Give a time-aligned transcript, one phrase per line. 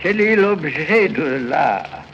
[0.00, 2.04] Quel est l'objet de l'art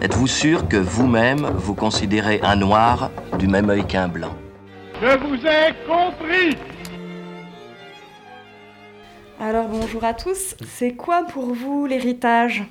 [0.00, 4.34] Êtes-vous sûr que vous-même vous considérez un noir du même œil qu'un blanc?
[5.02, 6.56] Je vous ai compris!
[9.38, 12.64] Alors bonjour à tous, c'est quoi pour vous l'héritage?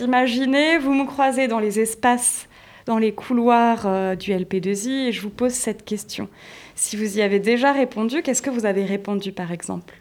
[0.00, 2.48] Imaginez, vous me croisez dans les espaces,
[2.84, 6.28] dans les couloirs euh, du LP2I et je vous pose cette question.
[6.76, 9.94] Si vous y avez déjà répondu, qu'est-ce que vous avez répondu par exemple?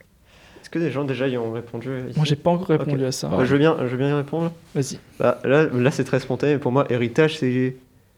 [0.62, 2.17] Est-ce que des gens déjà y ont répondu ici?
[2.17, 3.30] Moi, j'ai pas encore répondu à ça.
[3.30, 4.52] Bah, je, veux bien, je veux bien y répondre.
[4.73, 5.00] Vas-y.
[5.20, 6.58] Bah, là, là c'est très spontané.
[6.58, 7.76] Pour moi, héritage, c'est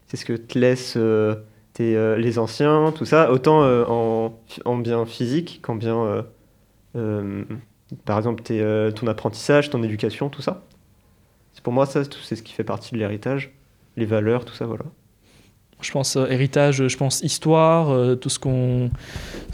[0.08, 1.36] c'est ce que te laissent euh,
[1.74, 6.02] tes, euh, les anciens, tout ça, autant euh, en, en bien physique qu'en bien.
[6.02, 6.22] euh,
[6.96, 7.44] euh,
[8.04, 10.62] par exemple, tes, euh, ton apprentissage, ton éducation, tout ça.
[11.52, 13.52] C'est pour moi, ça, c'est ce qui fait partie de l'héritage.
[13.96, 14.84] Les valeurs, tout ça, voilà.
[15.80, 18.90] Je pense euh, héritage, je pense histoire, euh, tout ce qu'on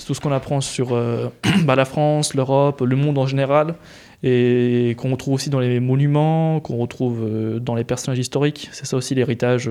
[0.07, 1.29] tout ce qu'on apprend sur euh,
[1.65, 3.75] bah, la France, l'Europe, le monde en général,
[4.23, 8.71] et qu'on retrouve aussi dans les monuments, qu'on retrouve dans les personnages historiques.
[8.73, 9.71] C'est ça aussi l'héritage,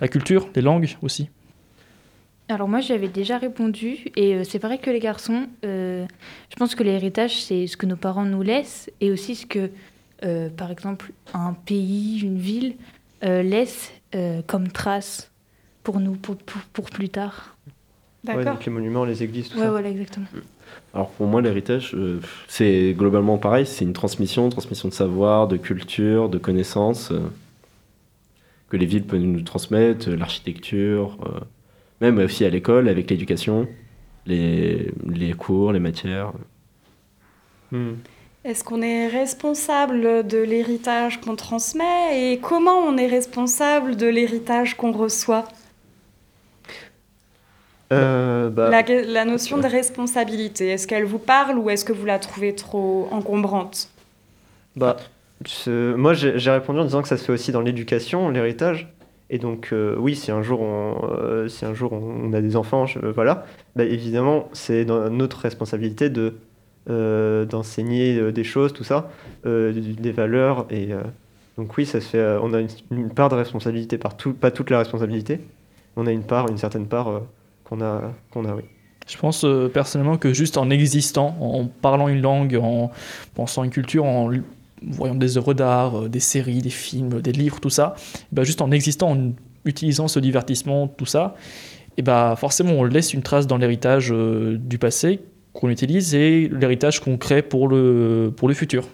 [0.00, 1.28] la culture, les langues aussi.
[2.48, 5.48] Alors moi j'avais déjà répondu et c'est pareil que les garçons.
[5.62, 6.06] je
[6.56, 9.70] pense que l'héritage c'est ce que nos parents nous laissent et aussi ce que
[10.56, 12.76] par exemple un pays, une ville
[13.22, 13.92] laisse
[14.46, 15.30] comme trace
[15.84, 17.56] pour nous, pour, pour, pour plus tard.
[18.26, 18.54] Ouais, D'accord.
[18.54, 19.70] donc les monuments, les églises, tout Ouais ça.
[19.70, 20.26] voilà exactement.
[20.94, 25.58] Alors pour moi, l'héritage, euh, c'est globalement pareil, c'est une transmission, transmission de savoir, de
[25.58, 27.20] culture, de connaissances, euh,
[28.70, 31.40] que les villes peuvent nous transmettre, euh, l'architecture, euh,
[32.00, 33.68] même aussi à l'école, avec l'éducation,
[34.26, 36.32] les, les cours, les matières.
[37.72, 37.92] Hmm.
[38.44, 44.76] Est-ce qu'on est responsable de l'héritage qu'on transmet et comment on est responsable de l'héritage
[44.76, 45.44] qu'on reçoit?
[47.92, 52.06] Euh, bah, la, la notion de responsabilité, est-ce qu'elle vous parle ou est-ce que vous
[52.06, 53.88] la trouvez trop encombrante?
[54.76, 54.96] Bah,
[55.46, 58.88] ce- moi j'ai répondu en disant que ça se fait aussi dans l'éducation, l'héritage.
[59.30, 62.56] Et donc euh, oui, si un jour on, euh, si un jour on, a des
[62.56, 63.46] enfants, je- voilà,
[63.76, 66.34] bah, évidemment c'est notre responsabilité de
[66.86, 69.10] d'enseigner des choses, tout ça,
[69.44, 70.66] des valeurs.
[70.70, 70.88] Et
[71.56, 72.36] donc oui, ça se fait.
[72.42, 75.40] on a une, une part de responsabilité par tout, pas toute la responsabilité.
[75.96, 77.22] On a une part, une certaine part
[77.64, 78.62] qu'on a, qu'on a, oui.
[79.06, 82.90] Je pense euh, personnellement que juste en existant, en parlant une langue, en
[83.34, 84.30] pensant une culture, en
[84.82, 87.94] voyant des œuvres d'art, euh, des séries, des films, des livres, tout ça,
[88.32, 89.32] bah, juste en existant, en
[89.64, 91.36] utilisant ce divertissement, tout ça,
[91.96, 95.20] et bah forcément on laisse une trace dans l'héritage euh, du passé
[95.52, 98.84] qu'on utilise et l'héritage qu'on crée pour le, pour le futur.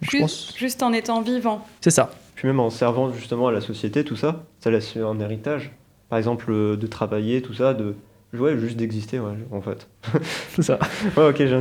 [0.00, 0.54] Je juste, pense.
[0.56, 1.66] juste en étant vivant.
[1.80, 2.10] C'est ça.
[2.36, 5.72] Puis même en servant justement à la société, tout ça, ça laisse un héritage.
[6.08, 7.94] Par exemple, euh, de travailler, tout ça, de
[8.34, 9.88] ouais, juste d'exister, ouais, en fait.
[10.50, 10.78] C'est ça.
[11.16, 11.60] Ouais, ok, j'ai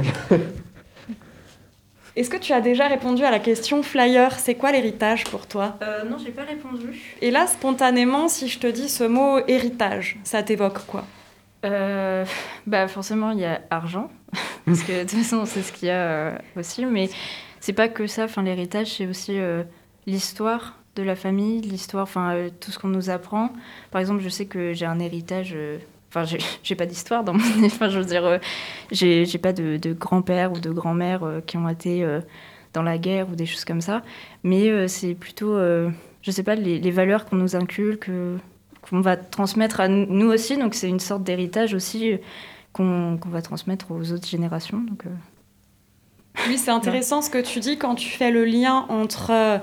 [2.15, 5.77] Est-ce que tu as déjà répondu à la question flyer C'est quoi l'héritage pour toi?
[5.83, 7.13] Euh, non j'ai pas répondu.
[7.21, 11.05] Et là, spontanément, si je te dis ce mot héritage, ça t'évoque quoi?
[11.65, 12.23] Euh,
[12.67, 14.11] bah forcément il y a argent
[14.65, 17.09] parce que de toute façon c'est ce qu'il y a euh, aussi mais
[17.59, 19.63] c'est pas que ça enfin l'héritage c'est aussi euh,
[20.05, 23.51] l'histoire de la famille l'histoire enfin euh, tout ce qu'on nous apprend
[23.91, 25.77] par exemple je sais que j'ai un héritage euh,
[26.09, 28.37] enfin j'ai- j'ai pas d'histoire dans mon enfin je veux dire euh,
[28.91, 32.21] j'ai pas de, de grand-père ou de grand-mère euh, qui ont été euh,
[32.73, 34.01] dans la guerre ou des choses comme ça
[34.43, 35.89] mais euh, c'est plutôt euh,
[36.21, 38.37] je sais pas les, valeurs qu'on nous inculque euh,
[38.81, 40.57] qu'on va transmettre à nous aussi.
[40.57, 42.17] Donc c'est une sorte d'héritage aussi euh,
[42.73, 44.83] qu'on qu'on va transmettre aux autres générations.
[45.05, 45.09] Euh,
[46.45, 49.57] Oui, c'est intéressant ce que tu dis quand tu fais le lien entre euh,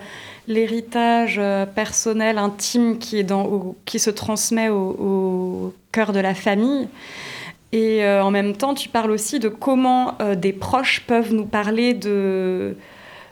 [0.49, 6.89] l'héritage euh, personnel, intime qui, est dans, qui se transmet au, cœur de la famille.
[7.73, 11.95] Et euh, en même temps, tu parles aussi de comment des proches peuvent nous parler
[11.95, 12.77] de,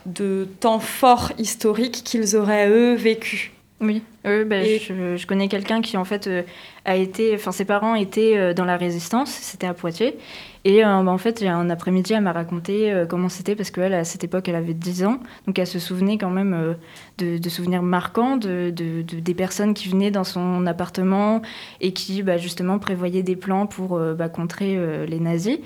[0.07, 3.51] de temps forts historiques qu'ils auraient, eux, vécus.
[3.83, 6.43] Oui, euh, bah, Et- je, je connais quelqu'un qui en fait euh,
[6.85, 10.17] a été, enfin ses parents étaient euh, dans la résistance, c'était à Poitiers.
[10.65, 14.05] Et euh, bah, en fait, un après-midi, elle m'a raconté comment c'était parce qu'elle, à
[14.05, 15.19] cette époque, elle avait 10 ans.
[15.49, 16.77] Donc elle se souvenait quand même
[17.19, 21.43] de, de souvenirs marquants de, de- de- des personnes qui venaient dans son appartement
[21.81, 25.59] et qui bah, justement prévoyaient des plans pour bah, contrer les nazis.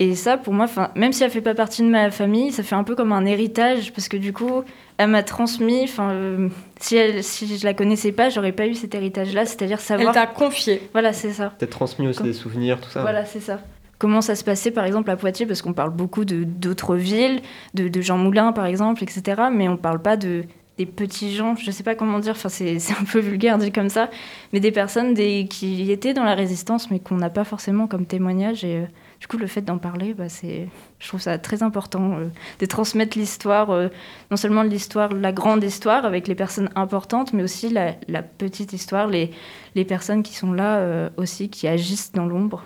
[0.00, 2.76] Et ça, pour moi, même si elle fait pas partie de ma famille, ça fait
[2.76, 4.62] un peu comme un héritage parce que du coup,
[4.96, 5.82] elle m'a transmis.
[5.84, 6.48] Enfin, euh,
[6.78, 10.14] si, elle, si je la connaissais pas, j'aurais pas eu cet héritage-là, c'est-à-dire Elle savoir.
[10.14, 10.80] t'a confié.
[10.92, 11.52] Voilà, c'est ça.
[11.58, 13.00] Peut-être transmis aussi Comme- des souvenirs, tout ça.
[13.02, 13.60] Voilà, c'est ça.
[13.98, 17.40] Comment ça se passait, par exemple, à Poitiers, parce qu'on parle beaucoup de d'autres villes,
[17.74, 19.42] de, de Jean Moulin, par exemple, etc.
[19.52, 20.44] Mais on parle pas de
[20.78, 23.72] des petits gens, je sais pas comment dire, enfin c'est c'est un peu vulgaire dit
[23.72, 24.10] comme ça,
[24.52, 28.06] mais des personnes des, qui étaient dans la résistance, mais qu'on n'a pas forcément comme
[28.06, 28.62] témoignage.
[28.64, 28.84] Et euh,
[29.20, 30.68] du coup, le fait d'en parler, bah, c'est,
[31.00, 32.28] je trouve ça très important euh,
[32.60, 33.88] de transmettre l'histoire, euh,
[34.30, 39.08] non seulement l'histoire, la grande histoire avec les personnes importantes, mais aussi la, petite histoire,
[39.08, 39.32] les,
[39.74, 42.64] les personnes qui sont là euh, aussi, qui agissent dans l'ombre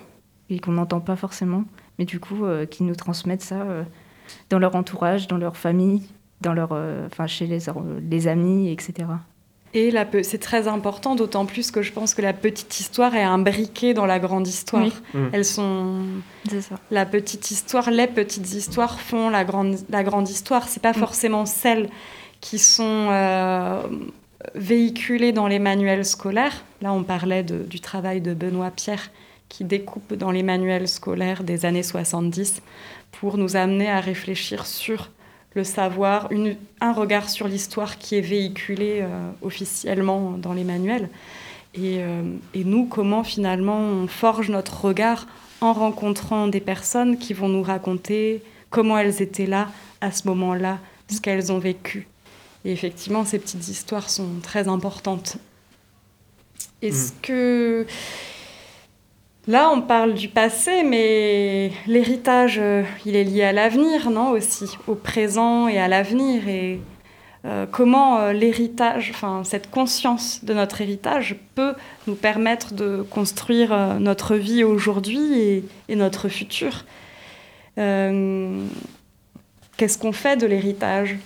[0.50, 1.64] et qu'on n'entend pas forcément,
[1.98, 3.64] mais du coup, qui nous transmettent ça
[4.50, 6.02] dans leur entourage, dans leur famille,
[6.42, 6.72] dans leur,
[7.06, 7.60] enfin, chez les,
[8.02, 9.06] les amis, etc.
[9.74, 13.14] Et la pe- c'est très important, d'autant plus que je pense que la petite histoire
[13.14, 14.82] est imbriquée dans la grande histoire.
[14.84, 14.92] Oui.
[15.14, 15.28] Mm.
[15.32, 15.96] Elles sont
[16.50, 16.74] C'est ça.
[16.90, 20.68] la petite histoire, les petites histoires font la grande, la grande histoire.
[20.68, 21.88] C'est pas forcément celles
[22.42, 23.80] qui sont euh,
[24.54, 26.64] véhiculées dans les manuels scolaires.
[26.80, 29.10] Là, on parlait de- du travail de Benoît Pierre
[29.48, 32.62] qui découpe dans les manuels scolaires des années 70
[33.12, 35.10] pour nous amener à réfléchir sur
[35.54, 41.08] le savoir, une- un regard sur l'histoire qui est véhiculé euh, officiellement dans les manuels.
[41.74, 42.22] Et, euh,
[42.54, 45.26] et nous, comment finalement on forge notre regard
[45.60, 49.70] en rencontrant des personnes qui vont nous raconter comment elles étaient là
[50.00, 50.78] à ce moment-là,
[51.08, 52.08] ce qu'elles ont vécu.
[52.64, 55.36] Et effectivement, ces petites histoires sont très importantes.
[56.80, 57.86] Est-ce que...
[59.48, 64.78] Là, on parle du passé, mais l'héritage, euh, il est lié à l'avenir, non Aussi,
[64.86, 66.46] au présent et à l'avenir.
[66.46, 66.78] Et
[67.44, 71.74] euh, comment euh, l'héritage, enfin, cette conscience de notre héritage peut
[72.06, 76.84] nous permettre de construire notre vie aujourd'hui et, notre futur.
[77.76, 78.68] Qu'est-ce
[79.98, 81.16] qu'on fait de l'héritage?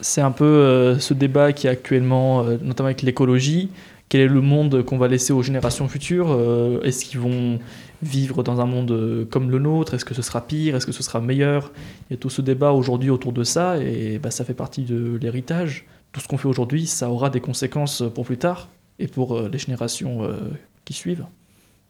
[0.00, 3.70] C'est un peu ce débat qui est actuellement, notamment avec l'écologie.
[4.14, 7.58] Quel est le monde qu'on va laisser aux générations futures Euh, Est-ce qu'ils vont
[8.00, 9.94] vivre dans un monde euh, comme le nôtre?
[9.94, 10.76] Est-ce que ce sera pire?
[10.76, 11.72] Est-ce que ce sera meilleur?
[12.08, 14.84] Il y a tout ce débat aujourd'hui autour de ça et bah, ça fait partie
[14.84, 15.84] de l'héritage.
[16.12, 18.68] Tout ce qu'on fait aujourd'hui, ça aura des conséquences pour plus tard
[19.00, 20.36] et pour euh, les générations euh,
[20.84, 21.26] qui suivent,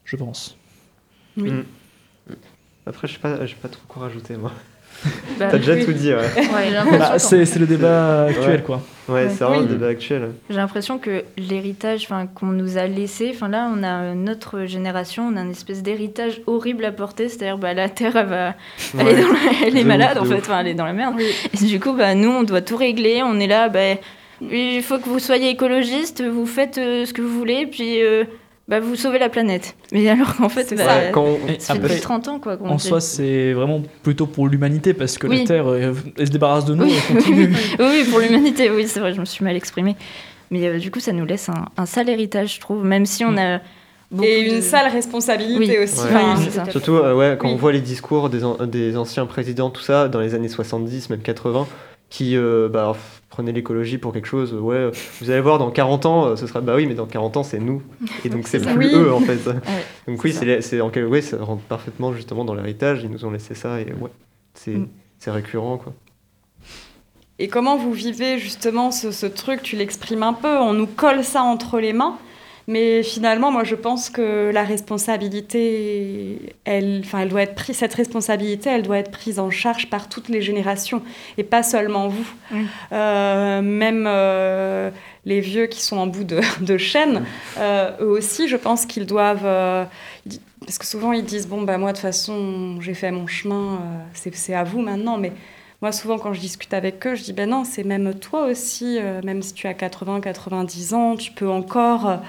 [0.06, 0.56] je pense.
[1.36, 1.50] Oui.
[1.50, 1.64] Mm.
[2.86, 4.50] Après, je sais pas, j'ai pas trop quoi rajouter, moi.
[5.38, 5.84] Bah, T'as déjà oui.
[5.84, 6.16] tout dit, ouais.
[6.36, 8.62] Ouais, Bah, c'est le débat actuel, Ouais.
[8.62, 8.80] quoi.
[9.08, 9.28] Ouais, Ouais.
[9.28, 9.66] c'est vraiment Oui.
[9.68, 10.30] le débat actuel.
[10.48, 15.36] J'ai l'impression que l'héritage qu'on nous a laissé, enfin là on a notre génération, on
[15.36, 18.54] a une espèce d'héritage horrible à porter, c'est-à-dire bah, la Terre elle, va,
[18.98, 19.26] elle, est, la-
[19.66, 21.16] elle est De malade ouf, en fait, enfin, elle est dans la merde.
[21.20, 23.80] Et du coup bah, nous on doit tout régler, on est là, bah,
[24.40, 28.24] il faut que vous soyez écologiste, vous faites euh, ce que vous voulez, puis euh,
[28.68, 29.76] bah, vous sauvez la planète.
[29.92, 31.00] Mais alors qu'en fait, C'est bah, ça.
[31.12, 32.56] Quand on- ça fait après, depuis 30 ans quoi.
[32.62, 35.40] En soi, c'est vraiment plutôt pour l'humanité parce que Oui.
[35.40, 36.94] la Terre, euh, elle se débarrasse de nous Oui.
[36.96, 37.48] et continue.
[37.78, 39.96] oui, oui, pour l'humanité, oui, c'est vrai, je me suis mal exprimée.
[40.50, 43.24] Mais euh, du coup, ça nous laisse un, un sale héritage, je trouve, même si
[43.24, 43.60] on a.
[44.10, 45.84] beaucoup Et une de- sale responsabilité Oui.
[45.84, 46.00] aussi.
[46.00, 46.10] Ouais.
[46.14, 46.70] Enfin, Oui.
[46.70, 47.54] Surtout, euh, ouais, quand Oui.
[47.54, 51.10] on voit les discours des, an- des anciens présidents, tout ça, dans les années 70,
[51.10, 51.66] même 80,
[52.10, 52.94] qui euh, bah,
[53.28, 54.90] prenaient l'écologie pour quelque chose, ouais,
[55.20, 57.42] vous allez voir, dans 40 ans, euh, ce sera, bah oui, mais dans 40 ans,
[57.42, 57.82] c'est nous.
[58.24, 58.76] Et donc, c'est plus.
[58.76, 58.90] Oui.
[58.94, 59.38] eux, en fait.
[60.06, 63.30] Donc, oui, c'est en quel ouais, ça rentre parfaitement justement dans l'héritage, ils nous ont
[63.30, 64.10] laissé ça, et ouais,
[64.54, 64.88] c'est Mm.
[65.18, 65.92] c'est récurrent, quoi.
[67.40, 69.62] Et comment vous vivez justement ce, ce truc?
[69.62, 72.16] Tu l'exprimes un peu, on nous colle ça entre les mains,
[72.66, 77.94] mais finalement, moi je pense que la responsabilité, elle, enfin, elle doit être prise, cette
[77.94, 81.02] responsabilité, elle doit être prise en charge par toutes les générations
[81.36, 82.26] et pas seulement vous.
[82.92, 84.90] Euh, même euh,
[85.26, 87.24] les vieux qui sont en bout de, de chaîne,
[87.58, 89.88] euh, eux aussi, je pense qu'ils doivent.
[90.60, 93.80] parce que souvent ils disent bon bah moi de toute façon j'ai fait mon chemin,
[94.14, 95.32] c'est à vous maintenant, mais
[95.82, 98.98] moi, souvent, quand je discute avec eux, je dis ben non, c'est même toi aussi,
[99.22, 102.20] même si tu as 80, 90 ans, tu peux encore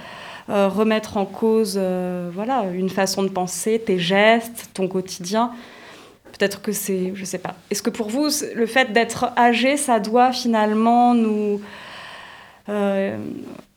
[0.50, 5.52] euh, remettre en cause euh, voilà, une façon de penser, tes gestes, ton quotidien.
[6.38, 7.56] Peut-être que c'est, je sais pas.
[7.72, 11.62] Est-ce que pour vous, le fait d'être âgé, ça doit finalement nous.
[12.70, 13.18] euh,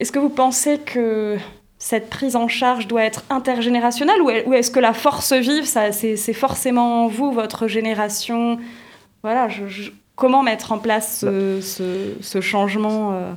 [0.00, 1.36] Est-ce que vous pensez que
[1.78, 5.64] cette prise en charge doit être intergénérationnelle ou est- ou est-ce que la force vive,
[5.64, 8.58] c'est, forcément vous, votre génération?
[9.22, 9.46] Voilà,
[10.16, 13.36] comment mettre en place ce, ce- changement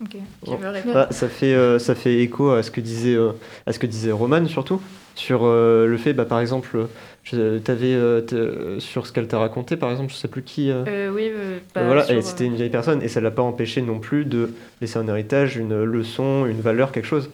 [0.00, 0.58] Bon.
[0.92, 3.32] Bah, ça, fait, euh, ça fait écho à ce que disait, euh,
[3.66, 4.80] à ce que disait Roman surtout,
[5.14, 6.86] sur euh, le fait, bah, par exemple,
[7.32, 10.70] euh, sur ce qu'elle t'a raconté, par exemple, je sais plus qui.
[10.70, 13.42] euh, Euh, oui, euh, bah, voilà, sur, c'était une vieille personne et ça l'a pas
[13.42, 14.50] empêché non plus de
[14.80, 17.30] laisser un héritage, une leçon, une valeur, quelque chose.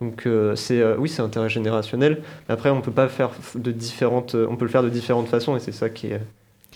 [0.00, 2.22] Donc euh, c'est euh, oui, c'est intergénérationnel.
[2.48, 5.60] Après, on peut pas faire de différentes, on peut le faire de différentes façons et
[5.60, 6.20] c'est ça qui est,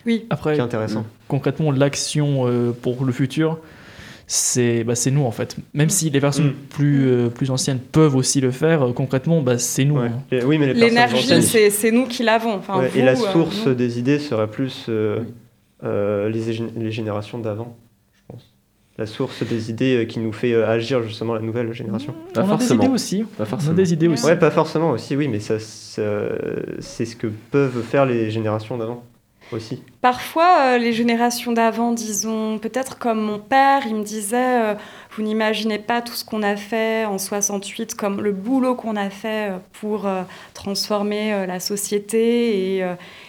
[0.07, 1.05] Oui, Après, qui est intéressant.
[1.29, 3.59] concrètement, l'action euh, pour le futur,
[4.33, 5.57] c'est bah, c'est nous en fait.
[5.75, 6.55] Même si les personnes Mm.
[6.69, 9.99] plus, euh, plus anciennes peuvent aussi le faire, euh, concrètement, bah, c'est nous.
[9.99, 10.07] Ouais.
[10.07, 10.23] hein.
[10.31, 12.55] Et- oui, mais l'énergie, c'est, c'est nous qui l'avons.
[12.55, 15.19] Enfin, Ouais, vous, et la euh, source des idées serait plus euh,
[15.83, 17.77] euh, les, les générations d'avant,
[18.13, 18.55] je pense.
[18.99, 22.15] la source des idées qui nous fait agir justement la nouvelle génération.
[22.33, 22.85] Pas on a des forcément.
[22.85, 23.23] idées aussi.
[23.25, 23.75] Pas On a forcément.
[23.75, 24.27] des idées aussi.
[24.27, 26.03] Ouais, pas forcément aussi, oui, mais ça, ça-
[26.79, 29.03] c'est ce que peuvent faire les générations d'avant
[30.01, 34.75] Parfois, euh, les générations d'avant, disons, peut-être comme mon père, il me disait, euh,
[35.13, 39.11] vous n'imaginez pas tout ce qu'on a fait en 68, comme le boulot qu'on a
[39.11, 40.09] fait euh, pour
[40.55, 42.85] transformer la société.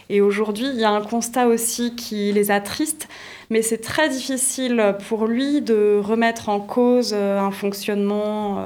[0.10, 3.08] Et, aujourd'hui, il y a un constat aussi qui les attriste,
[3.50, 8.66] mais c'est très difficile pour lui de remettre en cause un fonctionnement.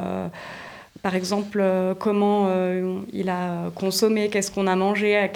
[1.06, 5.30] Par exemple, euh, comment euh, il a consommé, qu'est-ce qu'on a mangé,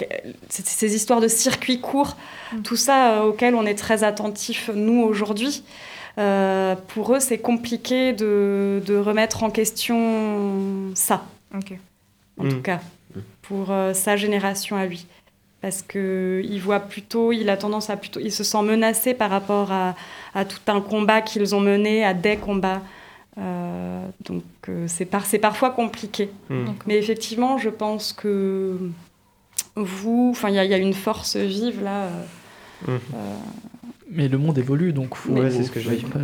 [0.48, 2.16] ces histoires de circuits courts,
[2.52, 2.62] Mm.
[2.62, 5.62] tout ça euh, auquel on est très attentif, nous, aujourd'hui.
[6.18, 11.22] Euh, pour eux, c'est compliqué de, de remettre en question ça,
[11.56, 11.78] Ok.
[12.40, 12.48] en Mm.
[12.48, 12.80] tout cas,
[13.42, 15.06] pour euh, sa génération à lui.
[15.60, 19.70] Parce qu'il voit plutôt, il a tendance à plutôt, il se sent menacé par rapport
[19.70, 19.94] à,
[20.34, 22.82] à tout un combat qu'ils ont mené, à des combats.
[23.38, 26.30] Euh, donc euh, c'est par, c'est parfois compliqué.
[26.48, 26.66] Hmm.
[26.86, 28.76] Mais effectivement, je pense que
[29.76, 32.04] vous, enfin, il y, a- il y a une force vive là.
[32.04, 32.24] euh,
[32.88, 32.98] Mhm.
[34.10, 35.32] Mais le monde évolue, donc faut.
[35.34, 36.00] Ouais, c'est ce que dit.
[36.00, 36.18] faut-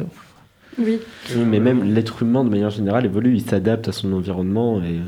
[0.79, 0.99] oui.
[1.35, 5.01] Oui, mais même l'être humain de manière générale évolue, il s'adapte à son environnement et.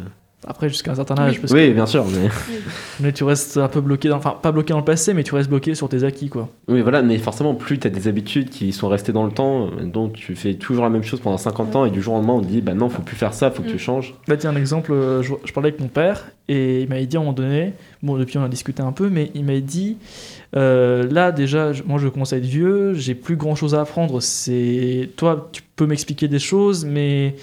[0.47, 1.40] Après, jusqu'à un certain âge.
[1.40, 2.28] Parce Oui, bien sûr, mais.
[3.00, 4.16] mais tu restes un peu bloqué, dans...
[4.18, 6.49] enfin, pas bloqué dans le passé, mais tu restes bloqué sur tes acquis, quoi.
[6.68, 9.68] Oui, voilà, mais forcément, plus tu as des habitudes qui sont restées dans le temps,
[9.83, 12.35] donc tu fais toujours la même chose pendant 50 ans et du jour au lendemain,
[12.35, 13.73] on te dit, bah non, faut plus faire ça, faut que Mm.
[13.73, 14.14] tu changes.
[14.28, 17.16] Bah tiens, un exemple, euh, je, je parlais avec mon père et il m'avait dit
[17.16, 19.97] à un moment donné, bon depuis on a discuté un peu, mais il m'avait dit,
[20.57, 24.21] euh, là déjà, moi je commence à être vieux, j'ai plus grand chose à apprendre,
[24.23, 27.35] c'est toi tu peux m'expliquer des choses, mais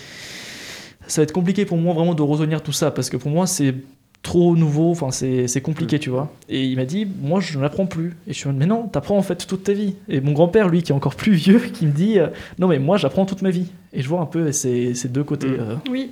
[1.08, 3.48] ça va être compliqué pour moi vraiment de retenir tout ça, parce que pour moi
[3.48, 3.76] c'est
[4.24, 6.32] trop nouveau, enfin c'est c'est compliqué, tu vois.
[6.50, 8.16] Et il m'a dit, moi je n'apprends plus.
[8.28, 9.96] Et je suis mode, mais non, t'apprends en fait toute ta vie.
[10.10, 12.28] Et mon grand-père, lui, qui est encore plus vieux, qui me dit, euh,
[12.60, 13.68] non mais moi j'apprends toute ma vie.
[13.94, 15.48] Et je vois un peu ces, ces deux côtés.
[15.48, 15.58] Mm.
[15.60, 15.76] euh.
[15.92, 16.12] Oui,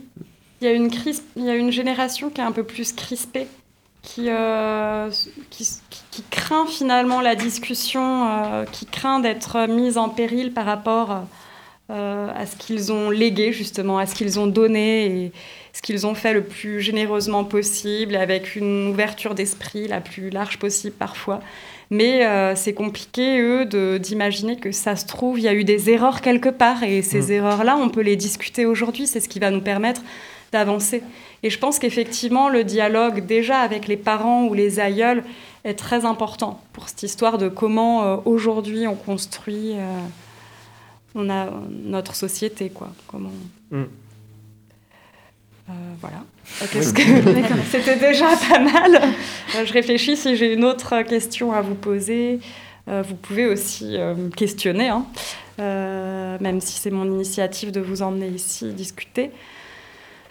[0.61, 2.93] il y, a une crisp- il y a une génération qui est un peu plus
[2.93, 3.47] crispée,
[4.03, 5.09] qui, euh,
[5.49, 10.65] qui, qui- qui craint finalement la discussion, euh, qui craint d'être mise en péril par
[10.65, 11.23] rapport
[11.89, 15.31] euh, à ce qu'ils ont légué, justement, à ce qu'ils ont donné et
[15.73, 20.57] ce qu'ils ont fait le plus généreusement possible, avec une ouverture d'esprit la plus large
[20.59, 21.41] possible parfois.
[21.89, 25.63] Mais euh, c'est compliqué, eux, de- d'imaginer que ça se trouve, il y a eu
[25.63, 26.83] des erreurs quelque part.
[26.83, 27.31] Et ces Mm.
[27.33, 29.05] erreurs-là, on peut les discuter aujourd'hui.
[29.05, 30.01] C'est ce qui va nous permettre
[30.51, 31.03] d'avancer.
[31.43, 35.23] Et je pense qu'effectivement, le dialogue déjà avec les parents ou les aïeuls
[35.65, 39.99] est très important pour cette histoire de comment euh, aujourd'hui on construit euh,
[41.15, 42.91] on a notre société, quoi.
[43.07, 43.31] Comment...
[43.71, 43.83] Mm.
[45.69, 46.23] Euh, voilà.
[46.71, 47.01] Qu'est-ce que-
[47.71, 48.95] C'était déjà pas mal.
[49.55, 52.39] Euh, je réfléchis si j'ai une autre question à vous poser.
[52.89, 55.05] Euh, vous pouvez aussi me questionner, hein.
[55.59, 59.31] Euh, même si c'est mon initiative de vous emmener ici discuter.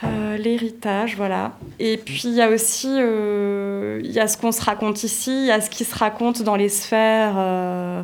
[0.04, 1.52] Euh, L'héritage, voilà.
[1.78, 5.30] Et puis il y a aussi euh, il y a ce qu'on se raconte ici,
[5.30, 8.02] il y a ce qui se raconte dans les sphères euh,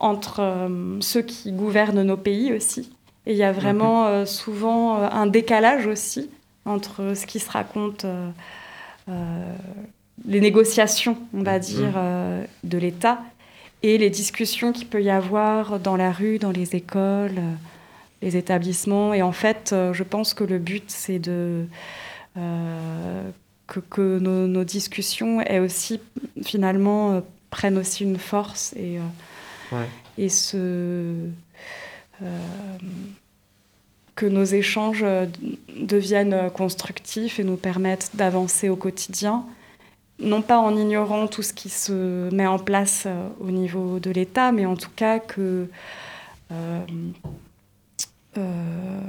[0.00, 2.90] entre euh, ceux qui gouvernent nos pays aussi.
[3.26, 6.30] Et il y a vraiment euh, souvent euh, un décalage aussi
[6.64, 8.30] entre ce qui se raconte, euh,
[9.08, 9.54] euh,
[10.26, 13.20] les négociations, on va dire, euh, de l'État
[13.82, 17.54] et les discussions qu'il peut y avoir dans la rue, dans les écoles, euh,
[18.22, 19.14] les établissements.
[19.14, 21.66] Et en fait, euh, je pense que le but, c'est de
[22.36, 23.30] euh,
[23.66, 26.00] que, que nos, nos discussions aient aussi
[26.42, 27.20] finalement euh,
[27.50, 29.02] prennent aussi une force et, euh,
[29.72, 29.86] Ouais.
[30.16, 30.56] et se
[32.22, 32.38] euh,
[34.14, 35.04] que nos échanges
[35.76, 39.44] deviennent constructifs et nous permettent d'avancer au quotidien,
[40.18, 44.10] non pas en ignorant tout ce qui se met en place euh, au niveau de
[44.10, 45.68] l'État, mais en tout cas que
[46.50, 46.80] euh,
[48.36, 49.00] euh,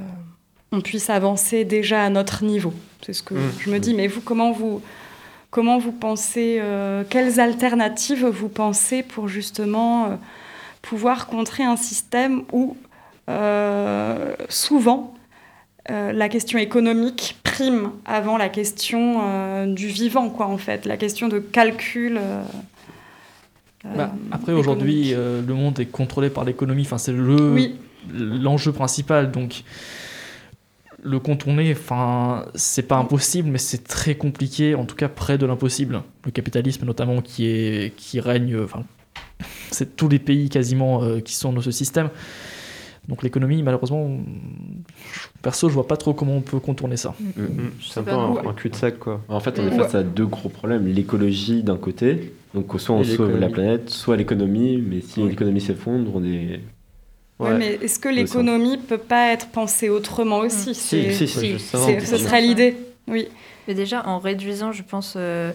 [0.72, 2.72] on puisse avancer déjà à notre niveau.
[3.04, 3.52] C'est ce que Mm.
[3.58, 3.94] je me dis.
[3.94, 4.80] Mais vous, comment vous,
[5.50, 10.18] comment vous pensez, euh, quelles alternatives vous pensez pour justement
[10.82, 12.76] pouvoir contrer un système où
[13.28, 15.14] euh, souvent
[15.90, 20.96] euh, la question économique prime avant la question euh, du vivant, quoi, en fait, la
[20.96, 22.20] question de calcul.
[23.84, 26.82] Bah, après, aujourd'hui, le monde est contrôlé par l'économie.
[26.82, 27.76] Enfin, c'est le oui,
[28.12, 29.30] l'enjeu principal.
[29.30, 29.64] Donc,
[31.02, 35.46] le contourner, enfin, c'est pas impossible, mais c'est très compliqué, en tout cas près de
[35.46, 36.02] l'impossible.
[36.24, 38.58] Le capitalisme, notamment, qui est qui règne.
[38.62, 38.84] Enfin,
[39.70, 42.10] c'est tous les pays quasiment euh, qui sont dans ce système.
[43.08, 44.08] Donc, l'économie, malheureusement,
[45.42, 47.14] perso, je vois pas trop comment on peut contourner ça.
[47.18, 49.22] Mm, C'est sais un peu un, cul-de-sac, quoi.
[49.28, 50.86] En fait, on est face à deux gros problèmes.
[50.86, 55.30] L'écologie d'un côté, donc soit on sauve la planète, soit l'économie, mais si Oui.
[55.30, 56.60] l'économie s'effondre, on est...
[57.38, 60.74] Ouais, mais est-ce que l'économie peut pas être pensée autrement aussi?
[60.74, 61.86] Si, si, si, c'est- justement.
[61.86, 62.76] c'est- Ce serait l'idée,
[63.08, 63.28] oui.
[63.66, 65.50] Mais déjà, en réduisant, je pense, euh,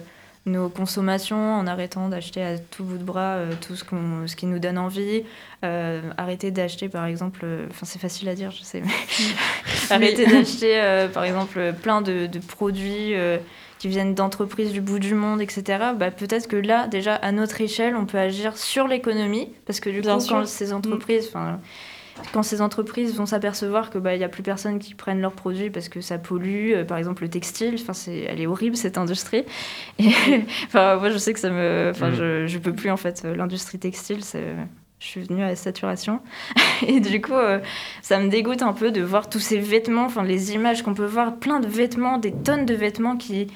[0.46, 4.36] nos consommations, en arrêtant d'acheter à tout bout de bras euh, tout ce, qu'on, ce
[4.36, 5.24] qui nous donne envie,
[5.64, 8.92] euh, arrêter d'acheter, par exemple, euh, enfin, c'est facile à dire, je sais, mais
[9.90, 13.12] arrêter d'acheter, euh, par exemple, plein de, de produits
[13.78, 15.64] qui viennent d'entreprises du bout du monde, etc.
[15.98, 19.90] Bah, peut-être que là, déjà, à notre échelle, on peut agir sur l'économie, parce que
[19.90, 20.36] du Bien coup, sûr.
[20.36, 21.30] quand ces entreprises,
[22.32, 25.32] quand ces entreprises vont s'apercevoir que bah il y a plus personne qui prennent leurs
[25.32, 28.76] produits parce que ça pollue, euh, par exemple le textile, enfin c'est elle est horrible
[28.76, 29.44] cette industrie.
[29.98, 30.08] Et
[30.66, 32.14] enfin moi je sais que ça me enfin Mm.
[32.14, 34.54] je je peux plus en fait euh, l'industrie textile c'est
[34.98, 36.20] je suis venue à la saturation
[36.86, 37.58] et du coup euh,
[38.02, 41.04] ça me dégoûte un peu de voir tous ces vêtements, enfin les images qu'on peut
[41.04, 43.48] voir, plein de vêtements, des tonnes de vêtements qui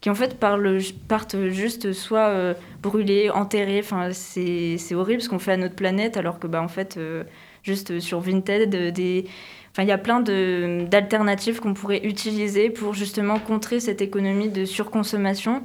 [0.00, 3.80] qui en fait parlent, partent juste soit euh, brûlés, enterrés.
[3.82, 6.96] Enfin, c'est c'est horrible ce qu'on fait à notre planète, alors que bah en fait,
[6.96, 7.24] euh,
[7.66, 9.26] juste sur Vinted, euh, des,
[9.72, 14.48] enfin il y a plein de d'alternatives qu'on pourrait utiliser pour justement contrer cette économie
[14.48, 15.62] de surconsommation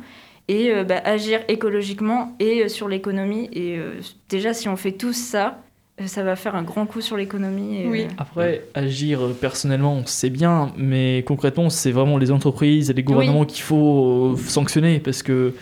[0.47, 3.49] et euh, bah, agir écologiquement et euh, sur l'économie.
[3.53, 5.61] Et euh, déjà, si on fait tout ça,
[6.01, 7.85] euh, ça va faire un grand coup sur l'économie.
[7.87, 8.07] Oui.
[8.17, 13.61] Après, agir personnellement, c'est bien, mais concrètement, c'est vraiment les entreprises et les gouvernements qu'il
[13.61, 15.53] faut euh, sanctionner parce que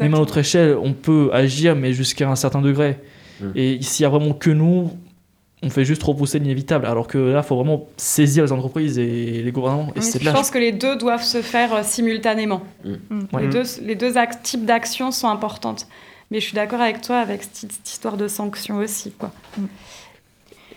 [0.00, 2.96] même à notre échelle, on peut agir, mais jusqu'à un certain degré.
[3.40, 3.46] Mm.
[3.54, 4.92] Et s'il y a vraiment que nous,
[5.62, 6.86] on fait juste repousser l'inévitable.
[6.86, 9.92] Alors que là, il faut vraiment saisir les entreprises et les gouvernements.
[9.96, 12.62] Et Je pense que les deux doivent se faire euh, simultanément.
[12.84, 13.38] Mm.
[13.40, 15.86] Les deux, les deux types d'actions sont importantes.
[16.30, 19.12] Mais je suis d'accord avec toi avec cette, cette histoire de sanctions aussi.
[19.12, 19.32] Quoi.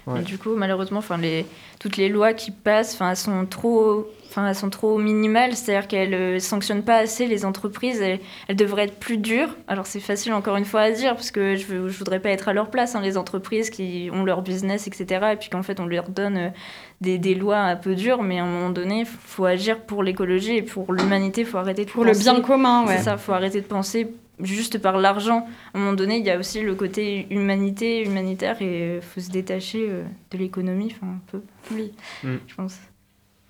[0.07, 0.21] Ouais.
[0.21, 1.45] Et du coup, malheureusement, les,
[1.79, 5.55] toutes les lois qui passent, sont trop, enfin, elles sont trop minimales.
[5.55, 8.01] C'est-à-dire qu'elles ne sanctionnent pas assez les entreprises.
[8.01, 9.55] Elles, elles devraient être plus dures.
[9.67, 12.47] Alors, c'est facile encore une fois à dire parce que je ne voudrais pas être
[12.49, 15.31] à leur place, hein, les entreprises qui ont leur business, etc.
[15.33, 16.49] Et puis qu'en fait, on leur donne euh,
[17.01, 18.23] des, des lois un peu dures.
[18.23, 21.41] Mais à un moment donné, il faut agir pour l'écologie et pour l'humanité.
[21.41, 22.97] Il faut arrêter de Pour le penser- bien commun, ouais.
[22.97, 24.07] c'est ça, faut arrêter de penser
[24.39, 25.45] juste par l'argent.
[25.73, 29.19] À un moment donné, il y a aussi le côté humanité, humanitaire, et il faut
[29.19, 31.91] se détacher euh, de l'économie, enfin un peu, Oui.
[32.23, 32.37] Mm.
[32.47, 32.77] je pense.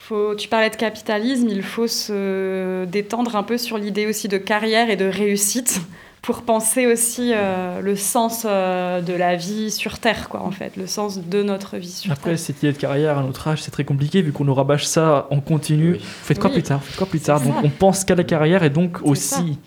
[0.07, 4.37] Faut, tu parlais de capitalisme, il faut se détendre un peu sur l'idée aussi de
[4.37, 5.79] carrière et de réussite
[6.23, 10.75] pour penser aussi euh, le sens euh, de la vie sur Terre, quoi, en fait,
[10.75, 12.39] le sens de notre vie sur Après, Terre.
[12.39, 15.27] cette idée de carrière à notre âge, c'est très compliqué vu qu'on nous rabâche ça
[15.29, 15.93] en continu.
[15.93, 15.99] Oui.
[16.01, 16.55] Faites quoi Oui.
[16.57, 17.39] plus tard Faites quoi plus tard?
[17.41, 17.61] Donc ça.
[17.63, 19.57] on pense qu'à la carrière et donc aussi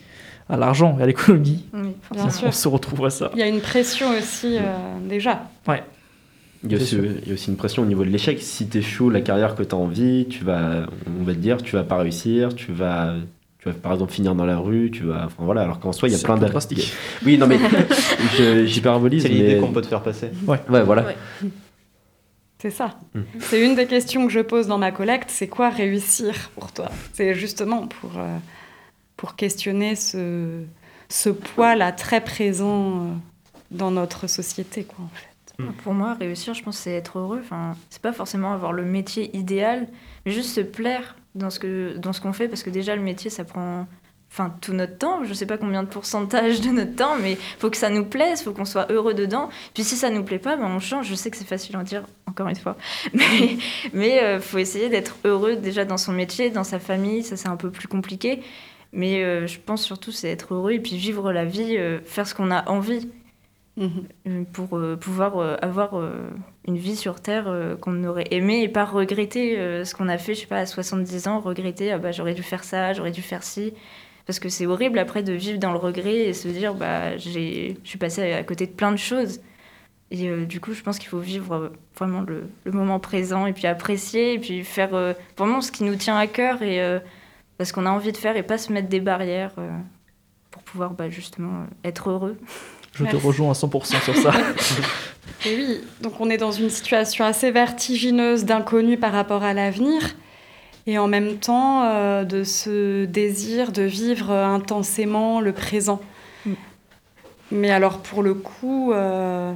[0.48, 1.64] à l'argent et à l'économie.
[1.72, 2.52] Oui, Bien on sûr.
[2.54, 3.30] se retrouve à ça.
[3.34, 4.62] Il y a une pression aussi, euh,
[5.08, 5.42] déjà.
[6.64, 8.40] Il y, a aussi, Bien il y a aussi une pression au niveau de l'échec.
[8.40, 10.86] Si tu échoues la carrière que tu as envie, tu vas,
[11.20, 13.14] on va te dire, tu vas pas réussir, tu vas,
[13.58, 15.62] tu vas par exemple finir dans la rue, tu vas, enfin voilà.
[15.62, 16.92] Alors qu'en soi, il y a plein un peu d'a- drastique.
[17.24, 17.58] Oui, non mais
[18.38, 19.22] je- j'hyperbolise.
[19.22, 20.30] C'est l'idée mais- qu'on peut te faire passer.
[20.46, 21.04] Ouais, voilà.
[21.04, 21.16] Ouais.
[22.58, 22.98] C'est ça.
[23.14, 23.20] Mm.
[23.40, 25.28] C'est une des questions que je pose dans ma collecte.
[25.30, 26.90] C'est quoi réussir pour toi?
[27.12, 28.38] C'est justement pour, euh,
[29.18, 30.62] pour questionner ce,
[31.10, 33.10] ce poids-là très présent euh,
[33.70, 35.28] dans notre société, quoi, en fait.
[35.82, 37.40] Pour moi, réussir, je pense, c'est être heureux.
[37.42, 39.86] Enfin, c'est pas forcément avoir le métier idéal,
[40.24, 43.02] mais juste se plaire dans ce que dans ce qu'on fait, parce que déjà le
[43.02, 43.86] métier, ça prend.
[44.30, 47.70] Enfin, tout notre temps, je sais pas combien de pourcentage de notre temps, mais faut
[47.70, 49.48] que ça nous plaise, faut qu'on soit heureux dedans.
[49.74, 51.06] Puis si ça nous plaît pas, ben on change.
[51.06, 52.76] Je sais que c'est facile à dire, encore une fois,
[53.14, 53.56] mais
[53.92, 57.22] mais euh, faut essayer d'être heureux déjà dans son métier, dans sa famille.
[57.22, 58.42] Ça c'est un peu plus compliqué,
[58.92, 62.26] mais euh, je pense surtout c'est être heureux et puis vivre la vie, euh, faire
[62.26, 63.08] ce qu'on a envie
[63.78, 66.00] Euh, pour euh, pouvoir euh, avoir
[66.68, 70.40] une vie sur Terre qu'on aurait aimé et pas regretter ce qu'on a fait, je
[70.40, 73.42] sais pas, à 70 ans, regretter, ah bah j'aurais dû faire ça, j'aurais dû faire
[73.42, 73.72] ci.
[74.26, 77.74] Parce que c'est horrible après de vivre dans le regret et se dire, bah je
[77.84, 79.40] suis passé à côté de plein de choses.
[80.10, 83.66] Et du coup, je pense qu'il faut vivre vraiment le, le moment présent et puis
[83.66, 87.00] apprécier et puis faire vraiment ce qui nous tient à cœur et
[87.58, 89.54] parce qu'on a envie de faire et pas se mettre des barrières
[90.50, 92.38] pour pouvoir bah, justement être heureux.
[92.96, 94.32] Je te rejoins à 100% sur ça.
[95.46, 100.00] Et oui, donc on est dans une situation assez vertigineuse d'inconnu par rapport à l'avenir,
[100.86, 106.00] et en même temps euh, de ce désir de vivre intensément le présent.
[106.46, 106.52] Mm.
[107.52, 109.52] Mais alors pour le coup, euh,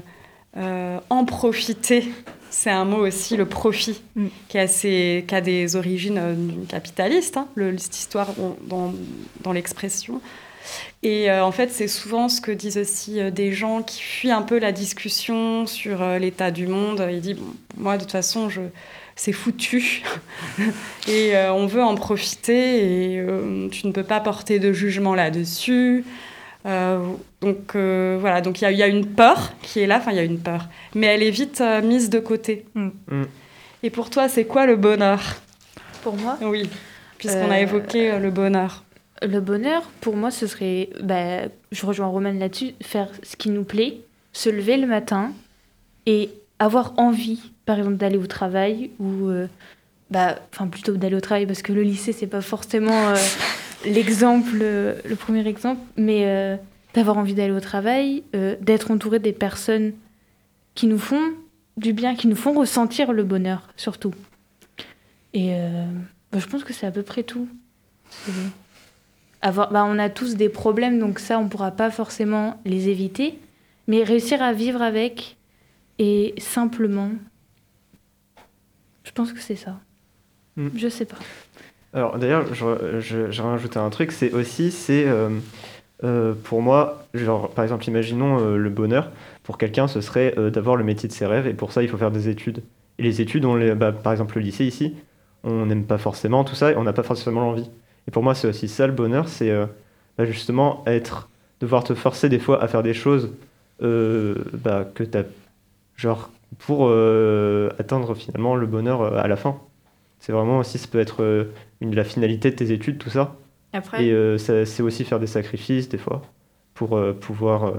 [0.56, 2.08] euh, en profiter,
[2.50, 4.26] c'est un mot aussi, le profit, Mm.
[4.48, 6.20] qui, a assez- qui a des origines
[6.68, 8.92] capitalistes, hein, le- cette histoire on- dans,
[9.42, 10.20] dans l'expression.
[11.02, 14.30] Et euh, en fait, c'est souvent ce que disent aussi euh, des gens qui fuient
[14.32, 17.06] un peu la discussion sur euh, l'état du monde.
[17.10, 18.60] Ils disent, bon, moi, de toute façon, je...
[19.16, 20.02] c'est foutu.
[21.08, 25.14] et euh, on veut en profiter et euh, tu ne peux pas porter de jugement
[25.14, 26.04] là-dessus.
[26.66, 26.98] Euh,
[27.40, 29.98] donc euh, voilà, donc il y, a- il y a une peur qui est là,
[29.98, 32.66] enfin il y a une peur, mais elle est vite euh, mise de côté.
[32.74, 32.88] Mm.
[33.10, 33.22] Mm.
[33.84, 35.36] Et pour toi, c'est quoi le bonheur?
[36.02, 36.68] Pour moi, Oui,
[37.16, 38.82] puisqu'on a évoqué euh, le bonheur.
[39.22, 43.64] Le bonheur, pour moi, ce serait, bah, je rejoins Roman là-dessus, faire ce qui nous
[43.64, 44.00] plaît,
[44.32, 45.32] se lever le matin
[46.06, 49.46] et avoir envie, par exemple, d'aller au travail ou, euh,
[50.10, 53.16] bah, enfin plutôt d'aller au travail parce que le lycée, c'est pas forcément euh,
[53.84, 56.56] l'exemple, euh, le premier exemple, mais euh,
[56.94, 59.92] d'avoir envie d'aller au travail, d'être entouré des personnes
[60.74, 61.32] qui nous font
[61.76, 64.14] du bien, qui nous font ressentir le bonheur, surtout.
[65.34, 65.52] Et
[66.32, 67.46] bah, je pense que c'est à peu près tout.
[69.40, 72.88] Avoir, bah, on a tous des problèmes, donc ça, on ne pourra pas forcément les
[72.88, 73.38] éviter,
[73.86, 75.36] mais réussir à vivre avec
[75.98, 77.10] et simplement,
[79.04, 79.78] je pense que c'est ça.
[80.56, 80.68] Mm.
[80.76, 81.18] Je sais pas.
[81.94, 85.30] Alors d'ailleurs, je, je, je rajouter un truc, c'est aussi, c'est euh,
[86.04, 89.10] euh, pour moi, genre par exemple, imaginons euh, le bonheur,
[89.42, 91.96] pour quelqu'un, ce serait d'avoir le métier de ses rêves, et pour ça, il faut
[91.96, 92.62] faire des études.
[92.98, 94.94] Et les études, on les, bah, par exemple le lycée ici,
[95.42, 97.70] on n'aime pas forcément tout ça, et on n'a pas forcément l'envie.
[98.08, 99.66] Et pour moi, c'est aussi ça le bonheur, c'est euh,
[100.18, 101.28] bah, justement être,
[101.60, 103.30] devoir te forcer des fois à faire des choses
[103.82, 105.24] euh, bah, que tu as,
[105.96, 109.60] genre, pour euh, atteindre finalement le bonheur euh, à la fin.
[110.20, 111.44] C'est vraiment aussi, ça peut être euh,
[111.80, 113.36] une, la finalité de tes études, tout ça.
[113.72, 116.22] Après, Et euh, ça- c'est aussi faire des sacrifices, des fois,
[116.74, 117.74] pour euh, pouvoir euh,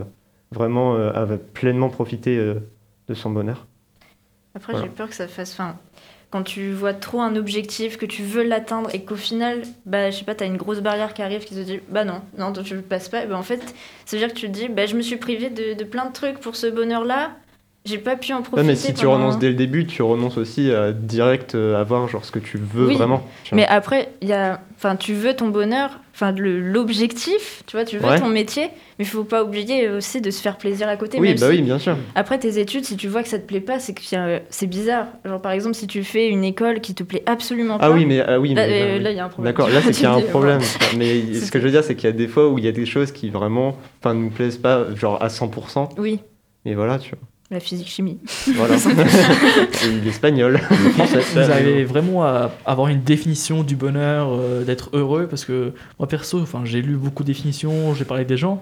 [0.51, 2.55] vraiment euh, pleinement profiter euh,
[3.07, 3.65] de son bonheur.
[4.55, 4.87] Après, Voilà.
[4.87, 5.53] j'ai peur que ça fasse.
[5.53, 5.77] Enfin,
[6.31, 10.17] quand tu vois trop un objectif, que tu veux l'atteindre et qu'au final, bah, je
[10.17, 12.75] sais pas, t'as une grosse barrière qui arrive qui te dit, bah non, non, tu
[12.75, 13.23] le passes pas.
[13.23, 13.61] Et bah, en fait,
[14.05, 16.05] ça veut dire que tu te dis, bah, je me suis privé de, de plein
[16.05, 17.31] de trucs pour ce bonheur-là.
[17.89, 18.67] J'ai pas pu en profiter.
[18.67, 22.23] mais si tu renonces dès le début, tu renonces aussi à direct euh, avoir genre
[22.23, 23.23] ce que tu veux Oui, vraiment.
[23.43, 23.55] tu vois.
[23.57, 27.97] Mais après, il y a, enfin, tu veux ton bonheur, enfin, l'objectif, tu vois, tu
[27.97, 28.19] veux Ouais.
[28.19, 28.65] ton métier,
[28.97, 31.19] mais il faut pas oublier aussi de se faire plaisir à côté.
[31.19, 31.97] oui, même bah si- oui, bien sûr.
[32.15, 34.67] Après tes études, si tu vois que ça te plaît pas, c'est que euh, c'est
[34.67, 35.07] bizarre.
[35.25, 37.85] Genre par exemple, si tu fais une école qui te plaît absolument pas.
[37.87, 39.53] Ah oui, mais ah oui, Là, mais, euh, bah, là, il y a un problème.
[39.53, 40.61] D'accord, là c'est qu'il y a un problème.
[40.97, 42.67] Mais ce que je veux dire, c'est qu'il y a des fois où il y
[42.67, 45.89] a des choses qui vraiment, enfin, nous plaisent pas, genre à 100%.
[45.97, 46.19] Oui,
[46.65, 47.19] Et voilà, tu vois.
[47.51, 48.19] La physique chimie.
[48.55, 48.75] Voilà.
[49.85, 51.19] Et l'espagnol, le français.
[51.33, 56.07] Vous avez vraiment à avoir une définition du bonheur, euh, d'être heureux, parce que moi
[56.07, 58.61] perso, enfin, j'ai lu beaucoup de définitions, j'ai parlé avec des gens,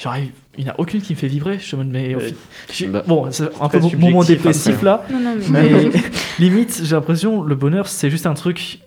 [0.00, 1.58] j'arrive, il n'y en a aucune qui me fait vibrer.
[1.60, 4.84] Je me dis, mais Euh, bah, bon, c'est un peu mon moment dépressif après.
[4.84, 5.68] là, Non, non, mais.
[5.70, 5.90] mais
[6.40, 8.80] limite, j'ai l'impression le bonheur c'est juste un truc,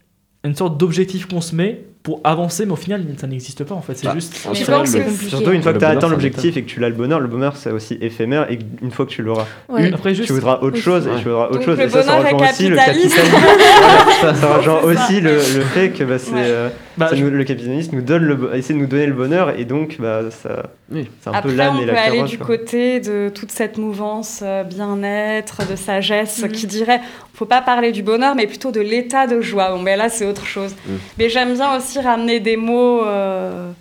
[0.44, 3.82] une sorte d'objectif qu'on se met pour avancer, mais au final ça n'existe pas en
[3.82, 3.94] fait.
[3.96, 4.48] C'est Bah, juste.
[4.48, 4.86] en le-
[5.30, 7.28] Surtout une fois que tu as atteint l'objectif et que tu l'as le bonheur, le
[7.28, 9.92] bonheur c'est aussi éphémère et une fois que tu l'auras Ouais.
[10.14, 10.26] juste.
[10.26, 10.82] tu voudras autre Oui.
[10.82, 11.78] chose et tu voudras autre Donc chose.
[11.78, 13.18] le et ça, ça rejoint aussi le capitalisme.
[14.22, 16.38] Ça, ça rejoint aussi le, le fait que bah, c'est, Ouais.
[16.44, 16.70] euh,
[17.02, 19.58] bah, ça je- nous- le capitalisme nous donne le, essaie de nous donner le bonheur
[19.60, 21.10] et donc bah, ça, Oui.
[21.22, 22.30] c'est un Après, peu l'âne on et peut la aller carotte.
[22.32, 22.48] du quoi.
[22.48, 26.52] côté de toute cette mouvance euh, bien-être, de sagesse, Mhm.
[26.52, 27.02] qui dirait
[27.34, 29.72] faut pas parler du bonheur, mais plutôt de l'état de joie.
[29.72, 30.76] Bon, mais là, c'est autre chose.
[30.88, 30.98] Mhm.
[31.18, 33.72] Mais j'aime bien aussi ramener des mots euh,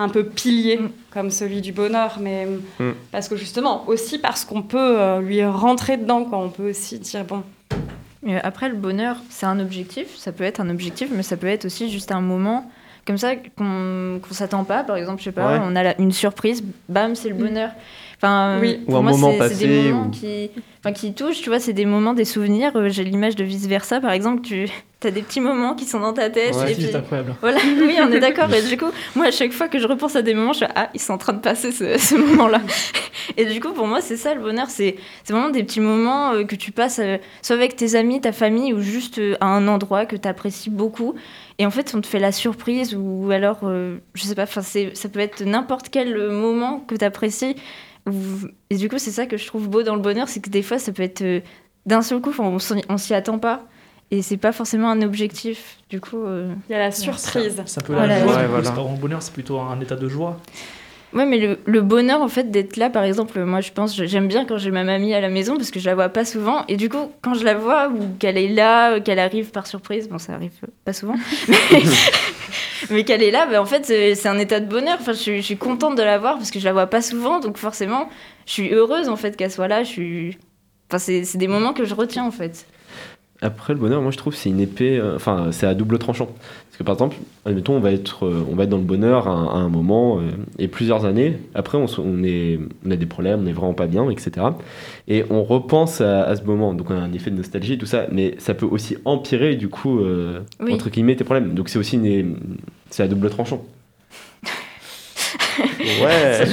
[0.00, 0.90] un peu piliers, Mhm.
[1.12, 2.46] comme celui du bonheur, mais
[2.78, 2.94] Mhm.
[3.10, 6.38] parce que justement, aussi parce qu'on peut euh, lui rentrer dedans, quoi.
[6.38, 7.42] On peut aussi dire bon,
[8.42, 10.16] après, le bonheur, c'est un objectif.
[10.16, 12.70] Ça peut être un objectif, mais ça peut être aussi juste un moment
[13.08, 14.84] comme ça qu'on qu'on s'attend pas.
[14.84, 15.60] Par exemple, je sais pas, Ouais.
[15.64, 17.70] on a la- une surprise, bam, c'est le bonheur.
[18.20, 18.80] Enfin, Oui.
[18.84, 21.60] pour Ou un moi, moment passé, des moments ou- qui, enfin, qui touchent, tu vois,
[21.60, 22.72] c'est des moments, des souvenirs.
[22.74, 24.68] Euh, J'ai l'image de vice versa, par exemple, tu
[25.04, 26.52] as des petits moments qui sont dans ta tête.
[26.56, 26.74] Ouais.
[26.76, 27.36] c'est incroyable.
[27.40, 28.52] Voilà, oui, on est d'accord.
[28.52, 30.66] Et du coup, moi, à chaque fois que je repense à des moments, je suis
[30.74, 32.60] ah, ils sont en train de passer ce, ce moment-là.
[33.36, 34.66] Et du coup, pour moi, c'est ça le bonheur.
[34.68, 38.20] C'est c'est vraiment des petits moments euh, que tu passes, euh, soit avec tes amis,
[38.20, 41.14] ta famille, ou juste euh, à un endroit que tu apprécies beaucoup.
[41.58, 44.62] Et en fait, on te fait la surprise, ou alors, euh, je sais pas, ça
[45.12, 47.56] peut être n'importe quel euh, moment que tu apprécies.
[48.70, 50.62] Et du coup, c'est ça que je trouve beau dans le bonheur, c'est que des
[50.62, 51.40] fois, ça peut être euh,
[51.84, 53.64] d'un seul coup, on s'y- on s'y attend pas.
[54.10, 55.76] Et c'est pas forcément un objectif.
[55.90, 56.24] Du coup.
[56.24, 57.60] euh, il y a la surprise.
[57.66, 58.20] C'est un peu Voilà.
[58.20, 58.32] la joie.
[58.36, 58.64] Ouais, du coup, voilà.
[58.64, 60.38] c'est pas vraiment le bonheur, c'est plutôt un état de joie.
[61.14, 64.28] Ouais, mais le, le bonheur, en fait, d'être là, par exemple, moi, je pense, j'aime
[64.28, 66.64] bien quand j'ai ma mamie à la maison parce que je la vois pas souvent.
[66.68, 69.66] Et du coup, quand je la vois ou qu'elle est là, euh, qu'elle arrive par
[69.66, 70.52] surprise, bon, ça arrive
[70.84, 71.14] pas souvent,
[71.48, 71.56] mais,
[72.90, 74.98] mais qu'elle est là, ben, en fait, c'est un état de bonheur.
[75.00, 77.00] Enfin, je, suis- je suis contente de la voir parce que je la vois pas
[77.02, 77.40] souvent.
[77.40, 78.08] Donc, forcément,
[78.46, 79.82] je suis heureuse, en fait, qu'elle soit là.
[79.84, 80.38] Je suis.
[80.90, 82.66] Enfin, c'est des moments que je retiens, en fait.
[83.40, 84.98] Après, le bonheur, moi, je trouve, c'est une épée.
[84.98, 86.26] euh, Enfin, c'est à double tranchant.
[86.26, 89.28] Parce que, par exemple, admettons, on va être, euh, on va être dans le bonheur
[89.28, 90.22] à, un- à un moment euh,
[90.58, 91.38] et plusieurs années.
[91.54, 94.46] Après, on, on, est, on a des problèmes, on est vraiment pas bien, etc.
[95.06, 96.74] Et on repense à, à ce moment.
[96.74, 98.06] Donc, on a un effet de nostalgie, tout ça.
[98.10, 100.00] Mais ça peut aussi empirer, du coup,
[100.60, 100.72] Oui.
[100.72, 101.54] entre guillemets, tes problèmes.
[101.54, 102.36] Donc, c'est aussi une,
[102.90, 103.62] c'est à double tranchant.
[105.58, 106.44] Ouais.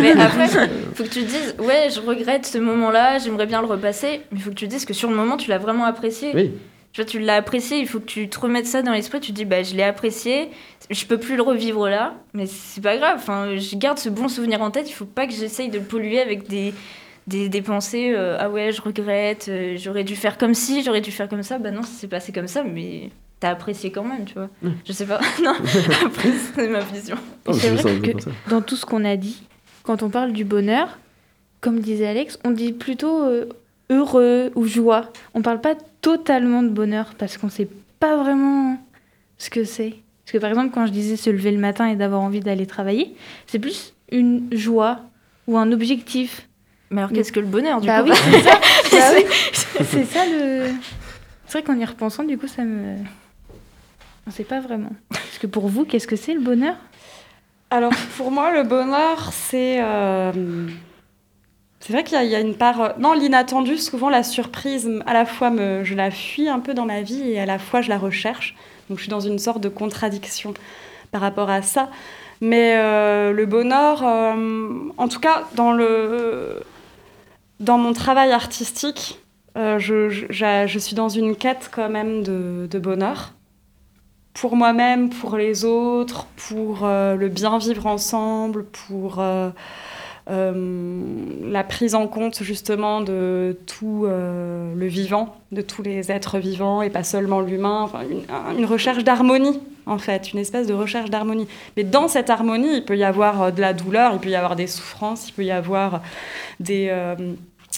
[0.00, 0.48] Mais après,
[0.94, 4.38] faut que tu te dises, ouais, je regrette ce moment-là, j'aimerais bien le repasser, mais
[4.38, 6.32] il faut que tu te dises que sur le moment, tu l'as vraiment apprécié.
[6.34, 6.52] Oui.
[6.92, 9.32] Tu vois, tu l'as apprécié, il faut que tu te remettes ça dans l'esprit, tu
[9.32, 10.50] te dis, bah, je l'ai apprécié,
[10.90, 14.28] je peux plus le revivre là, mais c'est pas grave, enfin, je garde ce bon
[14.28, 16.74] souvenir en tête, il faut pas que j'essaye de le polluer avec des,
[17.26, 21.00] des, des pensées, euh, ah ouais, je regrette, euh, j'aurais dû faire comme ci, j'aurais
[21.00, 23.08] dû faire comme ça, bah non, ça s'est passé comme ça, mais
[23.42, 24.48] t'as apprécié quand même, tu vois.
[24.86, 25.54] Je sais pas, non,
[26.06, 27.16] après, c'est ma vision.
[27.46, 28.30] Oh, C'est vrai que ça.
[28.48, 29.42] dans tout ce qu'on a dit,
[29.82, 30.96] quand on parle du bonheur,
[31.60, 33.46] comme disait Alex, on dit plutôt euh,
[33.90, 35.10] heureux ou joie.
[35.34, 38.78] On parle pas totalement de bonheur parce qu'on sait pas vraiment
[39.38, 39.96] ce que c'est.
[40.24, 42.66] Parce que par exemple, quand je disais se lever le matin et d'avoir envie d'aller
[42.66, 43.12] travailler,
[43.48, 45.00] c'est plus une joie
[45.48, 46.48] ou un objectif.
[46.90, 48.60] Mais alors, qu'est-ce que le bonheur, du bah coup oui, c'est ça.
[48.92, 49.24] Bah oui,
[49.84, 50.68] c'est ça le.
[51.46, 52.98] C'est vrai qu'en y repensant, du coup, ça me.
[54.26, 54.90] On sait pas vraiment.
[55.10, 56.76] Parce que pour vous, qu'est-ce que c'est le bonheur?
[57.70, 60.68] Alors pour moi, le bonheur, c'est euh,
[61.80, 64.90] c'est vrai qu'il y, a- une part euh, non l'inattendu, souvent la surprise.
[65.06, 65.50] À la fois,
[65.82, 68.54] je la fuis un peu dans ma vie et à la fois je la recherche.
[68.88, 70.54] Donc je suis dans une sorte de contradiction
[71.10, 71.88] par rapport à ça.
[72.40, 76.62] Mais euh, le bonheur, en tout cas dans le
[77.58, 79.18] dans mon travail artistique,
[79.56, 83.32] je, suis dans une quête quand même de bonheur
[84.34, 89.50] pour moi-même, pour les autres, pour euh, le bien vivre ensemble, pour euh,
[90.30, 91.04] euh,
[91.44, 96.90] la prise en compte justement de tout le vivant, de tous les êtres vivants et
[96.90, 101.10] pas seulement l'humain, enfin, une, un- une recherche d'harmonie en fait, une espèce de recherche
[101.10, 101.48] d'harmonie.
[101.76, 104.54] Mais dans cette harmonie, il peut y avoir de la douleur, il peut y avoir
[104.54, 106.02] des souffrances, il peut y avoir
[106.60, 106.94] des,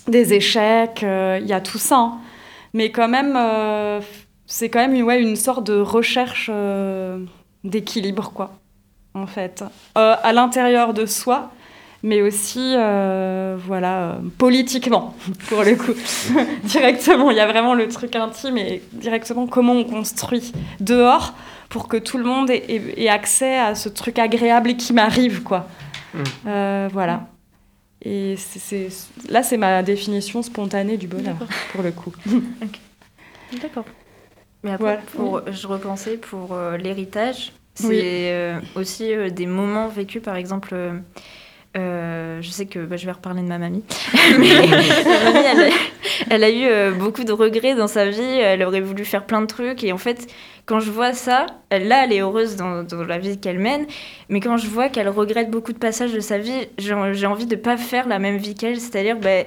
[0.06, 1.96] des échecs, il y a tout ça.
[1.96, 2.18] hein.
[2.74, 3.38] Mais quand même,
[4.46, 7.18] c'est quand même ouais, une sorte de recherche euh,
[7.64, 8.58] d'équilibre, quoi,
[9.14, 9.64] en fait.
[9.98, 11.50] Euh, à l'intérieur de soi,
[12.02, 15.14] mais aussi, euh, voilà, euh, politiquement,
[15.48, 15.92] pour le coup.
[16.64, 21.34] directement, il y a vraiment le truc intime et directement comment on construit dehors
[21.70, 24.92] pour que tout le monde ait, ait- ait accès à ce truc agréable et qui
[24.92, 25.66] m'arrive, quoi.
[26.12, 26.18] Mm.
[26.46, 27.26] Euh, voilà.
[28.06, 31.48] Et c'est- c'est- là, c'est ma définition spontanée du bonheur, D'accord.
[31.72, 32.12] pour le coup.
[33.62, 33.86] D'accord.
[34.64, 35.42] Mais après, Voilà.
[35.42, 38.00] pour, je repensais pour euh, l'héritage, c'est Oui.
[38.02, 40.74] euh, aussi euh, des moments vécus, par exemple.
[41.74, 43.82] je sais que bah, je vais reparler de ma mamie,
[44.38, 45.76] mais ma mamie, elle, a-
[46.30, 48.22] elle a eu beaucoup de regrets dans sa vie.
[48.22, 50.26] Elle aurait voulu faire plein de trucs, et en fait,
[50.66, 53.86] quand je vois ça, elle- là, elle est heureuse dans, dans la vie qu'elle mène,
[54.28, 56.94] mais quand je vois qu'elle regrette beaucoup de passages de sa vie, j'ai
[57.26, 59.42] envie de pas faire la même vie qu'elle, c'est-à-dire bah,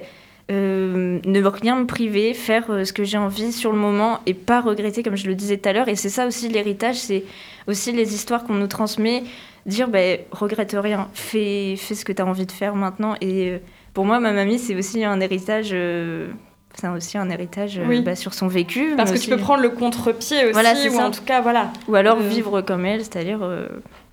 [0.50, 4.34] euh, ne rien me priver, faire euh, ce que j'ai envie sur le moment et
[4.34, 5.88] pas regretter, comme je le disais tout à l'heure.
[5.88, 7.24] Et c'est ça aussi l'héritage, c'est
[7.66, 9.24] aussi les histoires qu'on nous transmet.
[9.66, 13.14] Dire, ben, regrette rien, fais, fais ce que tu as envie de faire maintenant.
[13.20, 13.58] Et euh,
[13.92, 15.70] pour moi, ma mamie, c'est aussi un héritage.
[15.72, 16.28] euh,
[16.74, 18.00] c'est aussi un héritage euh, Oui.
[18.02, 18.94] bah, sur son vécu.
[18.96, 21.06] Parce que tu peux prendre le contre-pied aussi, Voilà, ou ça.
[21.06, 21.70] en tout cas, voilà.
[21.88, 22.28] Ou alors Euh.
[22.28, 23.66] vivre comme elle, c'est-à-dire euh,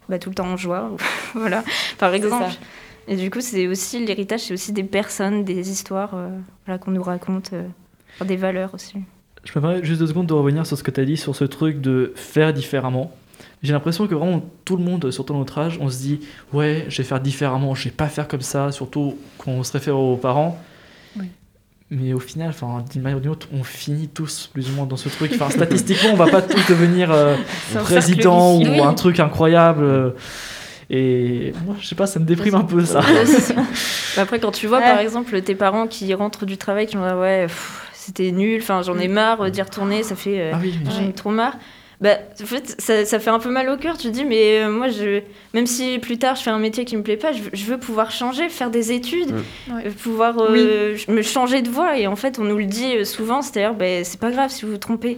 [0.09, 0.89] bah, tout le temps en joie.
[1.35, 1.63] voilà,
[1.99, 2.51] par exemple.
[3.07, 6.29] Et du coup, c'est aussi l'héritage, c'est aussi des personnes, des histoires euh,
[6.65, 7.67] voilà, qu'on nous raconte, euh,
[8.25, 8.95] des valeurs aussi.
[9.43, 11.35] Je me permets juste deux secondes de revenir sur ce que tu as dit, sur
[11.35, 13.11] ce truc de faire différemment.
[13.61, 16.19] J'ai l'impression que vraiment tout le monde, surtout à notre âge, on se dit
[16.53, 19.71] ouais, je vais faire différemment, je vais pas faire comme ça, surtout quand on se
[19.71, 20.59] réfère aux parents.
[21.17, 21.27] Oui.
[21.91, 24.87] Mais au final, enfin, d'une manière ou d'une autre, on finit tous plus ou moins
[24.87, 25.31] dans ce truc.
[25.35, 27.35] Enfin, statistiquement, on va pas tous devenir euh,
[27.83, 30.15] président ou un truc incroyable.
[30.89, 33.01] Et moi, je sais pas, ça me déprime un peu ça.
[34.17, 34.83] Après, quand tu vois, Ouais.
[34.85, 37.47] par exemple, tes parents qui rentrent du travail, qui vont dire ouais,
[37.93, 40.39] c'était nul, enfin, j'en ai marre euh, d'y retourner, ça fait.
[40.39, 41.57] euh, Ah oui, mais- J'en ai trop marre.
[42.01, 43.97] Bah, en fait, ça, ça fait un peu mal au cœur.
[43.97, 45.21] Tu te dis, mais euh, moi, je,
[45.53, 47.63] même si plus tard je fais un métier qui me plaît pas, je, veux- je
[47.65, 49.73] veux pouvoir changer, faire des études, Mm.
[49.75, 49.83] Ouais.
[49.87, 51.97] euh, pouvoir euh, me changer de voie.
[51.97, 54.71] Et en fait, on nous le dit souvent, c'est-à-dire, bah, c'est pas grave si vous
[54.73, 55.17] vous trompez,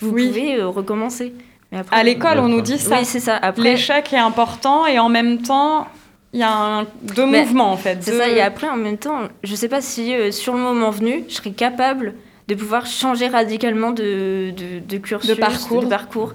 [0.00, 0.28] vous Oui.
[0.28, 1.32] pouvez euh, recommencer.
[1.72, 2.98] Mais après, À l'école, on nous dit ça.
[2.98, 3.36] Oui, c'est ça.
[3.36, 5.86] Après, L'échec est important et en même temps,
[6.32, 7.98] il y a un, deux Mais mouvements en fait.
[8.02, 10.60] C'est deux- ça, et après, en même temps, je sais pas si euh, sur le
[10.60, 12.14] moment venu, je serais capable
[12.48, 15.82] de pouvoir changer radicalement de, de, de cursus, De parcours.
[15.82, 16.32] de parcours.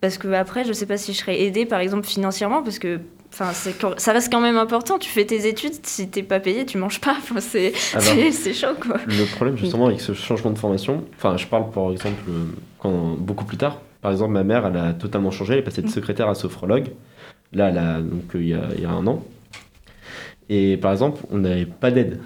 [0.00, 3.00] Parce que après, je sais pas si je serais aidée, par exemple, financièrement, parce que
[3.34, 3.52] enfin,
[3.98, 4.98] ça reste quand même important.
[4.98, 7.16] Tu fais tes études, si t'es pas payé, tu manges pas.
[7.22, 8.96] Enfin, c'est chaud, quoi.
[9.06, 12.44] Le problème justement avec ce changement de formation, enfin je parle par exemple euh,
[12.78, 15.82] quand, beaucoup plus tard, par exemple ma mère elle a totalement changé, elle est passée
[15.82, 16.88] de secrétaire à sophrologue,
[17.52, 19.24] là donc, euh, il, y a, un an,
[20.48, 22.20] et par exemple on n'avait pas d'aide.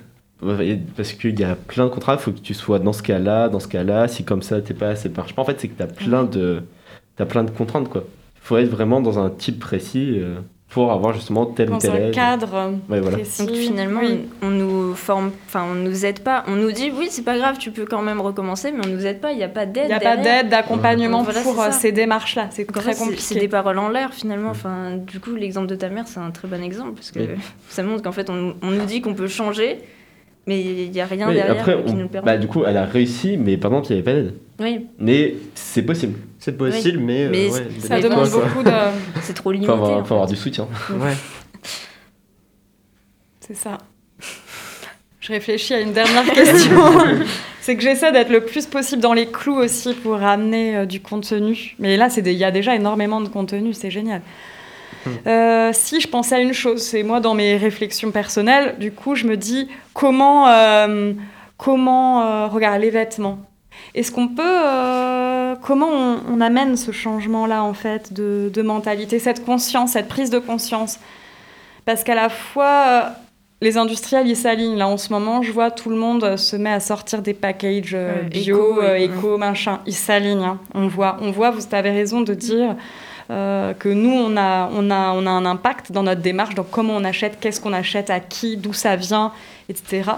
[0.97, 3.49] Parce qu'il y a plein de contrats, il faut que tu sois dans ce cas-là,
[3.49, 5.33] dans ce cas-là, si comme ça t'es pas, ça marche.
[5.39, 6.63] En fait, c'est que tu as plein de,
[7.17, 7.89] t'as plein de contraintes.
[7.95, 8.01] Il
[8.43, 10.19] faut être vraiment dans un type précis.
[10.19, 10.41] euh.
[10.75, 12.11] Pour avoir justement tel ou tel un aide.
[12.15, 13.17] cadre Ouais, voilà.
[13.19, 13.47] précis.
[13.47, 14.27] Donc finalement, Oui.
[14.43, 16.43] on, on nous forme, enfin on nous aide pas.
[16.49, 19.07] On nous dit oui, c'est pas grave, tu peux quand même recommencer, mais on nous
[19.07, 19.31] aide pas.
[19.31, 19.85] Il n'y a pas d'aide.
[19.85, 22.49] Il n'y a pas d'aide, d'accompagnement Voilà, pour euh, ces démarches-là.
[22.51, 23.23] C'est très compliqué.
[23.23, 24.51] C'est des paroles en l'air finalement.
[24.51, 27.29] Enfin, du coup, l'exemple de ta mère, c'est un très bon exemple parce que Oui.
[27.69, 29.79] ça montre qu'en fait, on, on nous dit qu'on peut changer,
[30.47, 32.27] mais il n'y a rien Oui, derrière après, qui on- nous permet.
[32.27, 34.35] bah, du coup, elle a réussi, mais par contre, il n'y avait pas d'aide.
[34.61, 36.19] Oui, Mais c'est possible.
[36.39, 38.71] C'est possible, mais, euh, Mais ouais, Ça demande beaucoup de.
[39.23, 39.73] c'est trop Il limité.
[39.73, 40.69] faut avoir, en faut avoir du soutien.
[40.91, 41.15] Ouais.
[43.41, 43.79] C'est ça.
[45.21, 46.81] Je réfléchis à une dernière question.
[47.61, 51.01] c'est que j'essaie d'être le plus possible dans les clous aussi pour amener euh, du
[51.01, 51.75] contenu.
[51.79, 54.21] Mais là, il y a déjà énormément de contenu, c'est génial.
[55.27, 59.15] Euh, si je pensais à une chose, c'est moi dans mes réflexions personnelles, du coup,
[59.15, 61.13] je me dis comment, euh,
[61.57, 63.39] comment euh, regarde les vêtements.
[63.95, 69.45] Est-ce qu'on peut, comment on, on amène ce changement-là en fait de, de mentalité, cette
[69.45, 70.99] conscience, cette prise de conscience?
[71.85, 73.11] Parce qu'à la fois,
[73.61, 74.77] les industriels, ils s'alignent.
[74.79, 77.97] Là, en ce moment, je vois tout le monde se met à sortir des packages
[78.31, 79.81] bio, éco, machin.
[79.87, 80.45] Ils s'alignent.
[80.45, 80.59] hein.
[80.75, 81.51] On voit, on voit.
[81.51, 82.75] Vous avez raison de dire
[83.29, 86.95] que nous, on a, on a, on a un impact dans notre démarche, dans comment
[86.95, 89.33] on achète, qu'est-ce qu'on achète, à qui, d'où ça vient,
[89.69, 90.11] etc.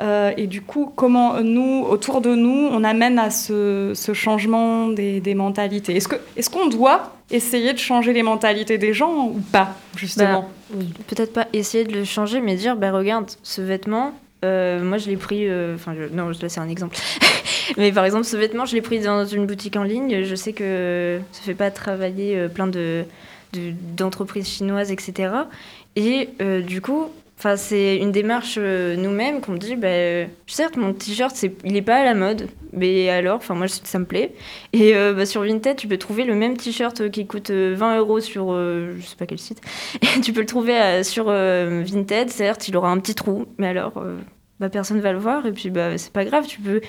[0.00, 4.88] Euh, et du coup, comment nous, autour de nous, on amène à ce, ce changement
[4.88, 5.96] des, des mentalités.
[5.96, 10.48] Est-ce qu'on doit essayer de changer les mentalités des gens ou pas, justement?
[11.06, 14.12] Peut-être pas essayer de le changer, mais dire bah regarde, ce vêtement,
[14.44, 15.48] euh, moi je l'ai pris.
[15.48, 16.96] euh, Enfin, je- non, là c'est un exemple.
[17.76, 20.24] mais par exemple, ce vêtement, je l'ai pris dans une boutique en ligne.
[20.24, 23.04] Je sais que ça fait pas travailler euh, plein de
[23.52, 25.32] de- d'entreprises chinoises, etc.
[25.96, 27.08] Et euh, du coup,
[27.40, 31.82] enfin c'est une démarche euh, nous-mêmes qu'on dit, bah, euh, certes mon t-shirt il est
[31.82, 34.34] pas à la mode, mais alors, enfin moi ça me plaît.
[34.74, 37.96] Et euh, bah, sur Vinted, tu peux trouver le même t-shirt qui coûte euh, 20
[37.96, 39.62] euros sur, je sais pas quel site.
[40.02, 44.04] Et tu peux le trouver sur Vinted, certes il aura un petit trou, mais alors
[44.60, 46.82] bah, personne va le voir et puis bah c'est pas grave, tu peux.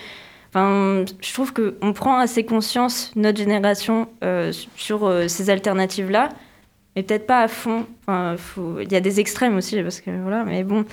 [0.50, 4.10] Enfin, je trouve que on prend assez conscience notre génération
[4.76, 6.28] sur ces alternatives là,
[6.96, 7.86] mais peut-être pas à fond.
[8.08, 8.80] Enfin, faut...
[8.82, 10.86] il y a des extrêmes aussi parce que voilà, mais bon,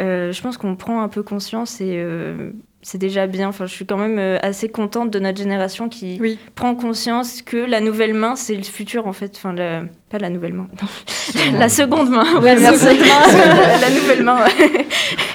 [0.00, 3.48] euh, je pense qu'on prend un peu conscience et euh, c'est déjà bien.
[3.48, 6.38] Enfin, je suis quand même euh, assez contente de notre génération qui Oui.
[6.54, 9.32] prend conscience que la nouvelle main, c'est le futur en fait.
[9.36, 11.58] Enfin, la- pas la nouvelle main, non.
[11.58, 12.40] la seconde main.
[12.40, 13.78] Ouais, La seconde main.
[13.80, 14.44] la nouvelle main.
[14.44, 14.86] ouais.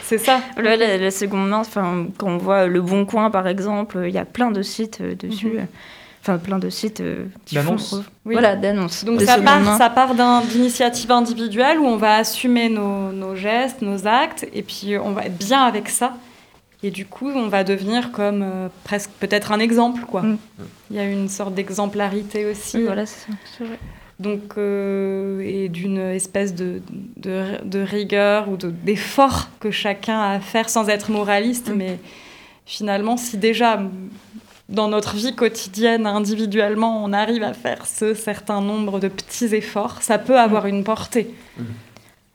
[0.04, 0.40] C'est ça.
[0.58, 1.60] La, la seconde main.
[1.60, 5.00] Enfin, quand on voit le Bon Coin par exemple, il y a plein de sites
[5.02, 5.48] euh, dessus.
[5.50, 5.68] Mhm.
[6.30, 7.96] Enfin, plein de sites euh, qui font- D'annonces.
[8.26, 8.34] Oui.
[8.34, 9.06] Voilà, d'annonces.
[9.06, 13.82] Donc ça part, ça part d'un- d'initiatives individuelles où on va assumer nos, nos gestes,
[13.82, 16.16] nos actes, et puis on va être bien avec ça.
[16.84, 20.22] Et du coup, on va devenir comme euh, presque peut-être un exemple, quoi.
[20.24, 20.38] Mm.
[20.92, 22.78] Il y a une sorte d'exemplarité aussi.
[22.78, 23.80] Oui, voilà, c'est vrai.
[24.20, 26.82] Donc, euh, et d'une espèce de,
[27.18, 31.70] de, de rigueur ou de- d'effort que chacun a à faire sans être moraliste.
[31.70, 31.76] Mm.
[31.76, 32.00] Mais
[32.66, 33.80] finalement, si déjà
[34.70, 40.02] dans notre vie quotidienne, individuellement, on arrive à faire ce certain nombre de petits efforts,
[40.02, 41.34] ça peut avoir une portée.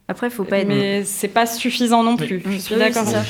[0.09, 0.69] Après, faut pas être.
[0.69, 2.43] Mais c'est pas suffisant non plus.
[2.45, 3.07] Je suis Oui, d'accord.
[3.07, 3.21] ça.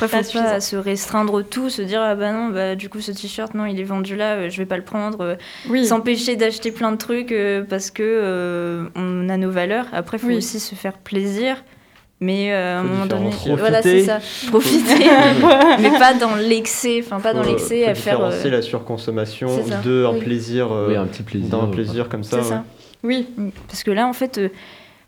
[0.00, 3.00] Après, Pas faut pas se restreindre tout, se dire ah bah non, bah du coup
[3.00, 5.20] ce t-shirt non, il est vendu là, euh, je vais pas le prendre.
[5.20, 5.34] euh,
[5.68, 5.84] Oui.
[5.86, 9.86] S'empêcher d'acheter plein de trucs euh, parce que euh, on a nos valeurs.
[9.92, 10.36] Après, faut Oui.
[10.36, 11.62] aussi se faire plaisir.
[12.22, 13.54] Mais euh, à un moment donné, différencier.
[13.56, 14.18] voilà, c'est ça.
[14.50, 15.04] Profiter,
[15.80, 17.00] mais pas dans l'excès.
[17.02, 18.20] Enfin, pas dans Faut, euh, l'excès à faire.
[18.20, 19.48] euh, différencier la surconsommation
[19.84, 20.20] de un Oui.
[20.20, 21.48] plaisir, euh, Oui, un petit plaisir.
[21.48, 22.36] d'un euh, plaisir comme ça.
[22.42, 22.56] C'est ouais.
[22.56, 22.64] ça.
[23.02, 23.26] Oui.
[23.68, 24.48] Parce que là, en fait, euh,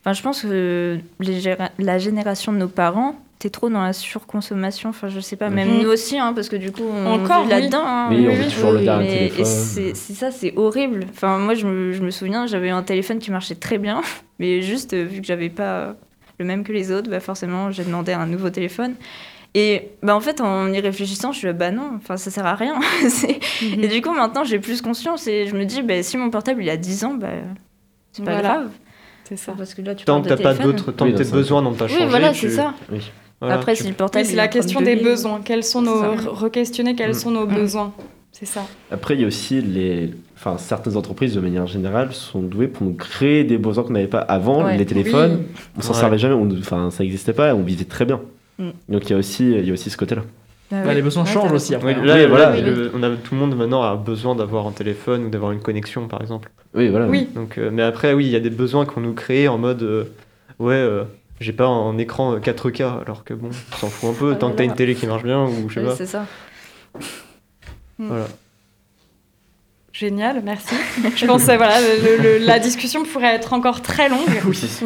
[0.00, 3.92] enfin, je pense que les géra- la génération de nos parents, t'es trop dans la
[3.92, 4.88] surconsommation.
[4.88, 5.82] Enfin, je sais pas, même Mhm.
[5.82, 7.60] nous aussi, hein, parce que du coup, on Encore, vit oui.
[7.60, 7.82] là-dedans.
[7.84, 8.08] hein.
[8.10, 9.44] Oui, on veut toujours le dernier téléphone.
[9.44, 11.00] C'est ça, c'est horrible.
[11.10, 14.00] Enfin, moi, je me, je me souviens, j'avais un téléphone qui marchait très bien,
[14.38, 15.94] mais juste euh, vu que j'avais pas
[16.38, 18.94] le même que les autres, bah forcément, j'ai demandé un nouveau téléphone.
[19.54, 22.46] Et bah en fait, en y réfléchissant, je suis là, bah non, enfin ça sert
[22.46, 22.80] à rien.
[23.08, 23.84] C'est- Mhm.
[23.84, 26.62] et du coup, maintenant, j'ai plus conscience et je me dis, bah, si mon portable
[26.62, 27.28] il a 10 ans, bah
[28.12, 28.48] c'est pas Voilà.
[28.48, 28.70] grave.
[29.24, 29.52] C'est ça.
[29.56, 31.34] Parce que là, tu Tant que t'as pas d'autres, tant Oui, que tes ça.
[31.36, 32.02] besoins n'ont pas changé.
[32.04, 32.74] Oui, voilà, tu- c'est ça.
[32.90, 33.00] Oui.
[33.40, 34.24] voilà, Après, tu- si le portable.
[34.24, 35.40] C'est la question des besoins.
[35.44, 37.14] Quels sont nos re-questionner quels Mm.
[37.14, 37.54] sont nos Mm.
[37.54, 37.92] besoins.
[38.44, 38.66] C'est ça.
[38.90, 40.10] Après, il y a aussi les.
[40.36, 44.08] Enfin, certaines entreprises, de manière générale, sont douées pour nous créer des besoins qu'on n'avait
[44.08, 44.64] pas avant.
[44.64, 44.76] Ouais.
[44.76, 45.44] Les téléphones,
[45.78, 45.98] on s'en Ouais.
[46.00, 48.20] servait jamais, on- enfin, ça n'existait pas et on vivait très bien.
[48.58, 48.70] Mm.
[48.88, 50.22] Donc, il y a aussi, il y a aussi ce côté-là.
[50.72, 50.94] Ah Bah, oui.
[50.96, 51.94] les besoins Ouais, changent aussi après.
[51.94, 52.04] Oui, hein.
[52.04, 52.60] là, Oui, voilà.
[52.60, 55.60] le- on a, tout le monde maintenant a besoin d'avoir un téléphone ou d'avoir une
[55.60, 56.50] connexion, par exemple.
[56.74, 57.06] Oui, voilà.
[57.06, 57.28] Oui.
[57.36, 59.82] Donc, euh, mais après, oui, il y a des besoins qu'on nous crée en mode
[59.84, 60.04] euh,
[60.58, 61.04] ouais, euh,
[61.40, 64.48] j'ai pas un écran 4K, alors que bon, on s'en fout un peu, Ah tant
[64.48, 65.94] là que t'as une télé qui marche bien ou je sais Oui, pas.
[65.94, 66.26] c'est ça.
[67.98, 68.26] Voilà.
[69.92, 70.74] Génial, merci.
[71.16, 74.20] Je pense que voilà, le- le- la discussion pourrait être encore très longue.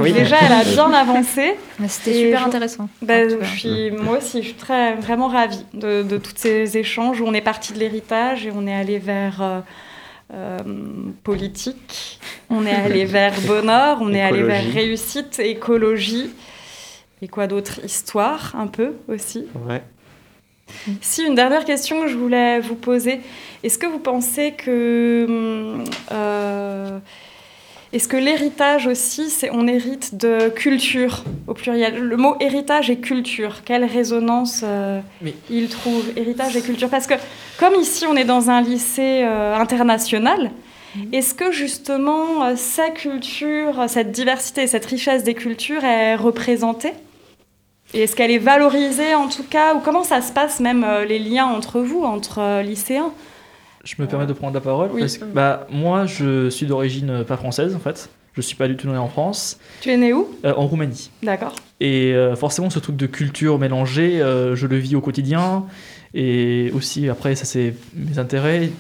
[0.01, 0.13] Oui.
[0.13, 1.55] Déjà, elle a bien avancé.
[1.87, 2.89] C'était super je- intéressant.
[3.03, 3.45] Ben, cas.
[3.45, 7.25] je suis, moi aussi, je suis très, vraiment ravie de, de tous ces échanges où
[7.27, 9.61] on est parti de l'héritage et on est allé vers euh,
[10.35, 10.59] euh,
[11.23, 12.19] politique,
[12.51, 16.31] on est allé vers bonheur, on est allé vers réussite, écologie
[17.23, 17.81] et quoi d'autre?
[17.85, 19.47] Histoire, un peu aussi.
[19.69, 19.83] Ouais.
[21.01, 23.21] Si, une dernière question que je voulais vous poser.
[23.63, 25.27] Est-ce que vous pensez que...
[25.29, 26.99] hum, euh,
[27.93, 31.99] est-ce que l'héritage aussi, c'est on hérite de culture au pluriel?
[31.99, 35.35] Le mot héritage et culture, quelle résonance euh, Oui.
[35.49, 36.05] il trouve?
[36.17, 36.91] Héritage et culture.
[36.91, 37.15] Parce que
[37.59, 40.51] comme ici on est dans un lycée euh, international,
[41.13, 46.93] est-ce que justement ces cultures, cette diversité, cette richesse des cultures est représentée?
[47.95, 51.05] Et est-ce qu'elle est valorisée en tout cas Ou comment ça se passe même euh,
[51.05, 53.13] les liens entre vous, entre euh, lycéens?
[53.85, 55.01] Je me permets de prendre la parole Oui.
[55.01, 58.09] parce que bah, moi, je suis d'origine euh, pas française en fait.
[58.35, 60.29] Je suis pas du tout né en France, Tu es né où?
[60.45, 61.11] Euh, en Roumanie.
[61.23, 61.55] D'accord.
[61.81, 65.65] Et forcément, ce truc de culture mélangée, je le vis au quotidien.
[66.15, 68.71] Et aussi, après, ça, c'est mes intérêts.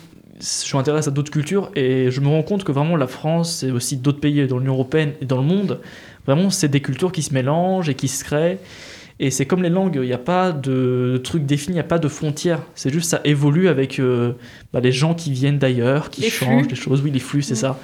[0.40, 3.70] Je m'intéresse à d'autres cultures et je me rends compte que vraiment la France et
[3.70, 5.80] aussi d'autres pays dans l'Union européenne et dans le monde,
[6.26, 8.58] vraiment, c'est des cultures qui se mélangent et qui se créent.
[9.18, 11.84] Et c'est comme les langues, il n'y a pas de truc défini, il n'y a
[11.84, 12.60] pas de frontières.
[12.74, 14.32] C'est juste ça évolue avec euh,
[14.74, 16.68] bah, les gens qui viennent d'ailleurs, qui Les changent flux.
[16.70, 17.00] les choses.
[17.02, 17.56] Oui, les flux, c'est Mm.
[17.56, 17.78] ça.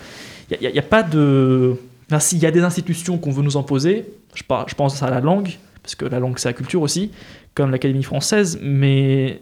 [0.61, 1.74] Il n'y a, pas de.
[2.11, 4.05] Enfin, S'il y a des institutions qu'on veut nous imposer,
[4.35, 7.11] je, par- je pense à la langue, parce que la langue c'est la culture aussi,
[7.55, 9.41] comme l'Académie française, mais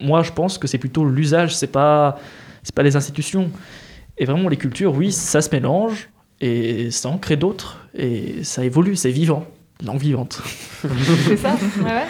[0.00, 2.20] moi je pense que c'est plutôt l'usage, c'est pas,
[2.76, 3.50] pas les institutions.
[4.18, 6.08] Et vraiment les cultures, oui, ça se mélange,
[6.40, 9.44] et ça en crée d'autres, et ça évolue, c'est vivant,
[9.84, 10.40] langue vivante.
[11.26, 12.06] C'est ça ouais, ouais.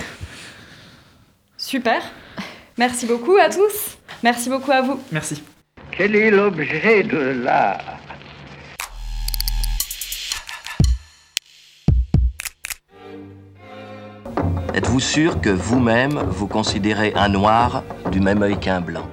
[1.57, 2.03] Super.
[2.77, 3.99] Merci beaucoup à tous.
[4.23, 5.01] Merci beaucoup à vous.
[5.13, 5.43] Merci.
[5.91, 7.99] Quel est l'objet de l'art
[14.75, 19.09] Êtes-vous sûr que vous-même vous considérez un noir du même œil qu'un blanc?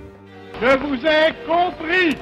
[0.61, 2.15] Je vous ai compris